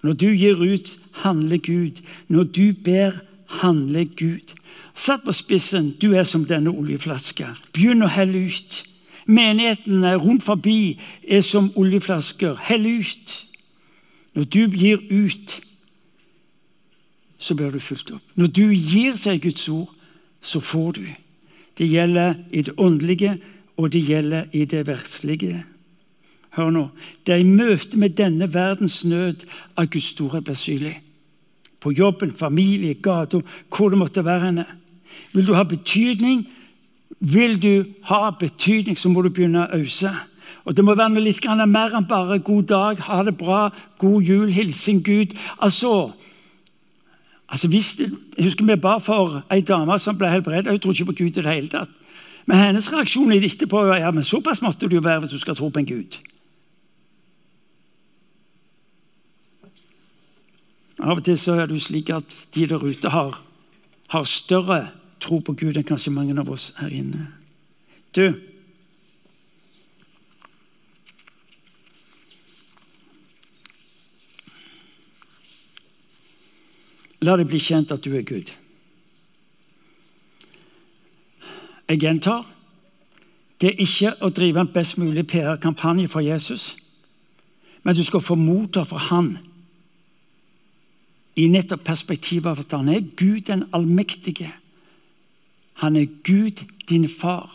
Når 0.02 0.16
du 0.18 0.26
gir 0.32 0.58
ut, 0.58 0.98
handler 1.22 1.60
Gud. 1.62 2.02
Når 2.28 2.48
du 2.56 2.72
ber, 2.84 3.20
handler 3.62 4.08
Gud. 4.16 4.56
Satt 4.94 5.24
på 5.24 5.32
spissen, 5.32 5.92
du 6.00 6.12
er 6.16 6.24
som 6.24 6.44
denne 6.48 6.72
oljeflaska. 6.72 7.52
Begynn 7.72 8.02
å 8.02 8.10
helle 8.10 8.46
ut. 8.48 8.82
Menighetene 9.26 10.16
rundt 10.18 10.42
forbi 10.42 10.98
er 11.22 11.44
som 11.46 11.70
oljeflasker. 11.78 12.58
Hell 12.66 12.88
ut. 12.88 13.36
Når 14.34 14.44
du 14.44 14.60
gir 14.76 14.98
ut, 15.10 15.60
så 17.38 17.54
blir 17.54 17.70
du 17.70 17.80
fulgt 17.80 18.10
opp. 18.14 18.22
Når 18.34 18.46
du 18.46 18.64
gir 18.72 19.16
seg 19.18 19.42
Guds 19.42 19.68
ord, 19.68 19.90
så 20.40 20.60
får 20.60 20.92
du. 20.98 21.06
Det 21.78 21.88
gjelder 21.88 22.34
i 22.50 22.62
det 22.62 22.74
åndelige, 22.76 23.36
og 23.82 23.92
det 23.92 24.02
gjelder 24.06 24.44
i 24.52 24.64
det 24.64 24.86
verdslige. 24.86 25.64
Hør 26.52 26.70
nå. 26.70 26.88
Det 27.26 27.34
er 27.34 27.40
i 27.40 27.48
møte 27.48 27.98
med 27.98 28.16
denne 28.18 28.48
verdens 28.54 29.04
nød 29.04 29.46
at 29.76 29.90
Guds 29.90 30.12
storhet 30.12 30.44
blir 30.44 30.58
synlig. 30.58 30.98
På 31.80 31.90
jobben, 31.90 32.32
familie, 32.32 32.94
gata, 32.94 33.40
hvor 33.76 33.88
det 33.88 33.98
måtte 33.98 34.24
være 34.24 34.44
henne. 34.50 34.66
Vil 35.32 35.46
du 35.46 35.54
ha 35.54 35.62
betydning, 35.62 36.44
vil 37.20 37.62
du 37.62 37.84
ha 38.04 38.30
betydning, 38.30 38.98
så 38.98 39.08
må 39.08 39.22
du 39.22 39.30
begynne 39.30 39.64
å 39.66 39.80
øse. 39.80 40.12
Og 40.64 40.76
Det 40.76 40.84
må 40.84 40.94
være 40.94 41.10
noe 41.10 41.24
litt 41.24 41.44
mer 41.66 41.96
enn 41.96 42.06
bare 42.06 42.38
'god 42.38 42.62
dag', 42.62 43.00
'ha 43.00 43.22
det 43.24 43.36
bra', 43.36 43.72
'god 43.98 44.22
jul', 44.22 44.52
'hilsen 44.52 45.02
Gud'. 45.02 45.36
Altså, 45.58 46.12
altså 47.48 47.68
hvis 47.68 47.96
det, 47.96 48.10
Jeg 48.36 48.44
husker 48.44 48.64
vi 48.64 48.76
ba 48.76 48.98
for 48.98 49.42
ei 49.50 49.60
dame 49.60 49.98
som 49.98 50.18
ble 50.18 50.28
helbredet. 50.28 50.70
Hun 50.70 50.78
trodde 50.78 50.98
ikke 50.98 51.12
på 51.12 51.18
Gud 51.18 51.26
i 51.26 51.30
det 51.30 51.46
hele 51.46 51.68
tatt. 51.68 51.90
Men 52.46 52.58
hennes 52.58 52.90
reaksjon 52.92 53.32
etterpå 53.32 53.84
var 53.86 54.00
ja, 54.02 54.10
men 54.12 54.24
såpass 54.24 54.62
måtte 54.62 54.88
du 54.90 54.98
være 55.00 55.22
hvis 55.22 55.34
du 55.36 55.40
skal 55.42 55.56
tro 55.56 55.68
på 55.70 55.82
en 55.82 55.88
Gud. 55.88 56.18
Av 61.02 61.18
og 61.18 61.24
til 61.26 61.38
så 61.38 61.56
er 61.58 61.66
det 61.66 61.78
jo 61.78 61.82
slik 61.82 62.10
at 62.14 62.36
de 62.54 62.66
der 62.70 62.82
ute 62.82 63.10
har, 63.10 63.38
har 64.14 64.24
større 64.28 64.80
tro 65.22 65.40
på 65.42 65.54
Gud 65.58 65.78
enn 65.78 65.86
kanskje 65.86 66.14
mange 66.14 66.34
av 66.38 66.50
oss 66.50 66.70
her 66.78 66.90
inne. 66.94 67.28
Du, 68.14 68.26
La 77.22 77.36
det 77.38 77.46
bli 77.46 77.60
kjent 77.62 77.92
at 77.94 78.02
du 78.02 78.16
er 78.18 78.24
Gud. 78.26 78.50
Jeg 81.92 82.00
gjentar 82.00 82.46
det 83.60 83.68
er 83.70 83.82
ikke 83.84 84.10
å 84.24 84.30
drive 84.34 84.58
en 84.58 84.70
best 84.74 84.96
mulig 84.98 85.22
PR-kampanje 85.30 86.08
for 86.10 86.24
Jesus, 86.24 86.72
men 87.86 87.94
du 87.94 88.00
skal 88.02 88.24
få 88.24 88.34
motta 88.34 88.82
for 88.88 88.98
han 89.10 89.36
i 91.38 91.44
nettopp 91.52 91.84
perspektivet 91.86 92.48
av 92.50 92.64
at 92.64 92.74
han 92.74 92.90
er 92.90 93.04
Gud 93.14 93.46
den 93.46 93.62
allmektige. 93.70 94.50
Han 95.84 95.96
er 95.96 96.10
Gud, 96.26 96.64
din 96.90 97.06
far. 97.08 97.54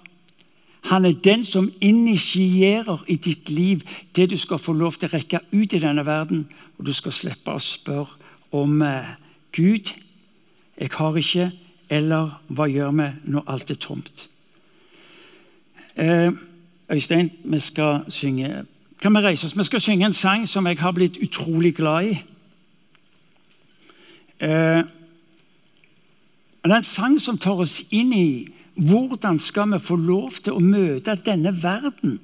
Han 0.88 1.05
er 1.05 1.19
den 1.23 1.43
som 1.43 1.67
initierer 1.83 3.03
i 3.11 3.17
ditt 3.19 3.49
liv 3.49 3.83
det 4.15 4.29
du 4.31 4.38
skal 4.39 4.63
få 4.63 4.73
lov 4.73 4.95
til 4.95 5.09
å 5.09 5.17
rekke 5.17 5.43
ut 5.51 5.75
i 5.75 5.83
denne 5.83 6.05
verden. 6.07 6.47
Og 6.79 6.88
du 6.88 6.93
skal 6.95 7.11
slippe 7.11 7.51
å 7.51 7.59
spørre 7.59 8.15
om 8.55 8.79
eh, 8.81 9.15
Gud, 9.51 9.91
jeg 10.79 10.93
har 10.95 11.19
ikke, 11.19 11.51
eller 11.89 12.41
hva 12.47 12.67
gjør 12.67 12.91
vi 12.91 13.07
når 13.31 13.43
alt 13.47 13.71
er 13.71 13.79
tomt? 13.81 14.29
Eh, 15.95 16.31
Øystein, 16.91 17.31
vi 17.43 17.59
skal 17.59 17.99
synge 18.07 18.65
Kan 19.01 19.13
vi 19.13 19.19
reise 19.19 19.45
oss? 19.45 19.57
Vi 19.57 19.63
skal 19.63 19.79
synge 19.81 20.05
en 20.05 20.13
sang 20.13 20.47
som 20.47 20.67
jeg 20.67 20.79
har 20.79 20.91
blitt 20.91 21.17
utrolig 21.21 21.75
glad 21.75 22.05
i. 22.05 22.23
Eh, 24.39 24.83
det 26.63 26.71
er 26.71 26.77
en 26.77 26.83
sang 26.83 27.21
som 27.21 27.38
tar 27.38 27.61
oss 27.61 27.83
inn 27.91 28.13
i 28.13 28.47
hvordan 28.75 29.39
skal 29.39 29.71
vi 29.71 29.79
få 29.79 29.95
lov 29.95 30.31
til 30.43 30.57
å 30.57 30.61
møte 30.61 31.15
denne 31.25 31.53
verden, 31.63 32.19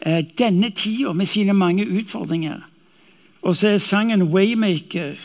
eh, 0.00 0.24
denne 0.38 0.70
tida 0.70 1.12
med 1.12 1.26
sine 1.26 1.52
mange 1.52 1.86
utfordringer. 1.88 2.60
Og 3.42 3.56
så 3.56 3.68
er 3.68 3.78
sangen 3.78 4.22
'Waymaker' 4.22 5.18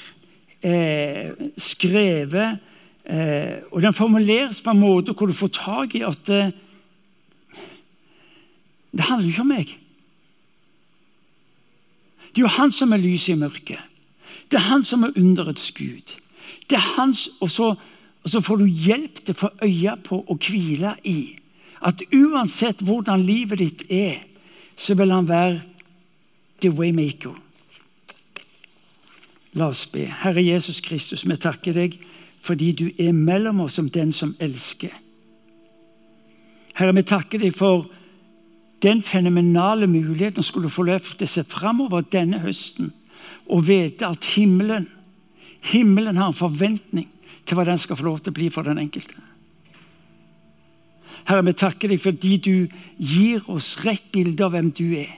eh, 0.64 1.32
skrevet 1.58 2.60
eh, 3.06 3.64
Og 3.72 3.82
den 3.82 3.94
formuleres 3.94 4.62
på 4.62 4.72
en 4.72 4.80
måte 4.80 5.14
hvor 5.14 5.28
du 5.28 5.34
får 5.34 5.54
tak 5.54 5.96
i 5.96 6.04
at 6.06 6.30
eh, 6.30 6.52
det 8.96 9.04
handler 9.04 9.28
jo 9.28 9.34
ikke 9.34 9.42
om 9.42 9.52
meg. 9.52 9.74
Det 12.32 12.42
er 12.42 12.46
jo 12.46 12.58
han 12.58 12.72
som 12.72 12.94
er 12.94 13.04
lyset 13.04 13.36
i 13.36 13.40
mørket. 13.40 13.80
Det 14.52 14.60
er 14.60 14.70
han 14.70 14.84
som 14.84 15.04
er 15.04 15.16
underets 15.20 15.72
gud. 15.72 16.16
Det 16.70 16.78
er 16.78 16.94
hans, 16.96 17.30
og 17.42 17.50
så, 17.50 17.76
og 18.24 18.30
så 18.30 18.42
får 18.42 18.62
du 18.62 18.66
hjelp 18.66 19.20
til 19.20 19.36
å 19.36 19.40
få 19.40 19.50
øye 19.64 19.96
på 20.04 20.22
og 20.24 20.48
hvile 20.48 20.96
i 21.04 21.36
at 21.86 22.02
uansett 22.16 22.82
hvordan 22.82 23.24
livet 23.26 23.60
ditt 23.62 23.84
er, 23.92 24.24
så 24.76 24.96
vil 24.98 25.12
han 25.12 25.28
være 25.28 25.62
the 26.64 26.72
waymaker. 26.72 27.36
La 29.56 29.70
oss 29.70 29.86
be. 29.88 30.08
Herre 30.24 30.44
Jesus 30.44 30.82
Kristus, 30.84 31.24
vi 31.28 31.38
takker 31.40 31.76
deg 31.76 32.00
fordi 32.46 32.72
du 32.78 32.86
er 33.02 33.14
mellom 33.14 33.64
oss 33.66 33.80
som 33.80 33.90
den 33.90 34.12
som 34.14 34.36
elsker. 34.40 34.94
Herre, 36.76 36.94
vi 36.94 37.06
takker 37.08 37.42
deg 37.42 37.56
for 37.56 37.88
den 38.84 39.02
fenomenale 39.02 39.88
muligheten 39.88 40.44
skulle 40.44 40.70
få 40.70 40.86
lov 40.86 41.08
til 41.16 41.26
å 41.26 41.46
framover 41.50 42.06
denne 42.12 42.42
høsten 42.44 42.92
og 43.50 43.66
vite 43.68 44.06
at 44.06 44.28
himmelen, 44.36 44.86
himmelen 45.72 46.20
har 46.20 46.30
en 46.30 46.38
forventning 46.38 47.08
til 47.46 47.58
hva 47.58 47.66
den 47.66 47.80
skal 47.82 47.98
få 47.98 48.10
lov 48.10 48.20
til 48.22 48.34
å 48.34 48.38
bli 48.38 48.50
for 48.54 48.68
den 48.68 48.82
enkelte. 48.82 49.18
Herre, 51.26 51.46
vi 51.48 51.56
takker 51.58 51.90
deg 51.90 52.02
fordi 52.04 52.36
du 52.38 52.56
gir 53.02 53.46
oss 53.50 53.80
rett 53.86 54.12
bilde 54.14 54.46
av 54.46 54.54
hvem 54.54 54.70
du 54.76 54.86
er. 55.00 55.14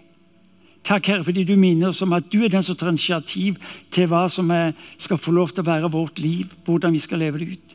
Takk, 0.88 1.08
Herre, 1.08 1.24
fordi 1.24 1.44
du 1.44 1.58
minner 1.60 1.90
oss 1.90 2.00
om 2.02 2.14
at 2.16 2.30
du 2.32 2.46
er 2.46 2.52
den 2.52 2.64
som 2.64 2.76
tar 2.80 2.94
initiativ 2.94 3.58
til 3.92 4.08
hva 4.08 4.22
som 4.32 4.54
skal 4.96 5.20
få 5.20 5.34
lov 5.36 5.52
til 5.52 5.66
å 5.66 5.68
være 5.68 5.90
vårt 5.92 6.22
liv, 6.24 6.54
hvordan 6.64 6.94
vi 6.96 7.02
skal 7.04 7.20
leve 7.20 7.42
det 7.42 7.48
ut. 7.58 7.74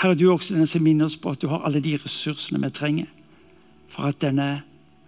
Herre, 0.00 0.16
du 0.18 0.24
er 0.26 0.32
også 0.32 0.56
den 0.56 0.66
som 0.66 0.82
minner 0.82 1.06
oss 1.06 1.14
på 1.14 1.30
at 1.30 1.38
du 1.38 1.46
har 1.52 1.62
alle 1.62 1.78
de 1.84 1.94
ressursene 2.02 2.58
vi 2.64 2.70
trenger 2.74 3.06
for 3.88 4.10
at 4.10 4.18
denne 4.22 4.48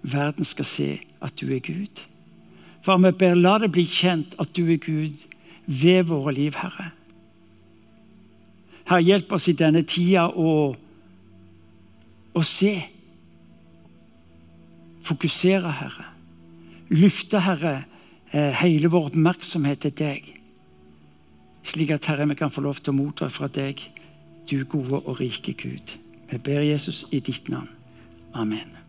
verden 0.03 0.47
skal 0.47 0.69
se 0.69 0.89
at 1.21 1.35
du 1.43 1.51
er 1.51 1.59
Gud. 1.59 2.05
For 2.87 3.03
vi 3.03 3.11
ber, 3.19 3.35
la 3.35 3.57
det 3.59 3.73
bli 3.75 3.83
kjent 3.83 4.39
at 4.39 4.55
du 4.55 4.71
er 4.71 4.79
Gud 4.79 5.27
ved 5.67 6.07
våre 6.07 6.37
liv, 6.37 6.55
Herre. 6.55 6.93
Herre, 8.87 9.03
hjelp 9.03 9.35
oss 9.35 9.49
i 9.51 9.57
denne 9.59 9.83
tida 9.83 10.29
å, 10.31 10.55
å 12.31 12.47
se. 12.47 12.77
Fokusere, 15.03 15.75
Herre 15.83 16.10
løfte, 16.91 17.41
Herre, 17.41 17.85
eh, 18.33 18.53
hele 18.63 18.91
vår 18.91 19.11
oppmerksomhet 19.11 19.81
til 19.87 19.95
deg. 19.99 20.29
Slik 21.63 21.91
at 21.91 22.07
Herre, 22.11 22.29
vi 22.29 22.35
kan 22.35 22.51
få 22.51 22.65
lov 22.65 22.81
til 22.81 22.93
å 22.93 22.99
motta 22.99 23.29
fra 23.29 23.49
deg, 23.49 23.83
du 24.51 24.65
gode 24.65 25.03
og 25.05 25.21
rike 25.21 25.55
Gud. 25.55 25.97
Vi 26.31 26.39
ber 26.39 26.63
Jesus 26.63 27.07
i 27.13 27.21
ditt 27.21 27.49
navn. 27.49 27.69
Amen. 28.35 28.80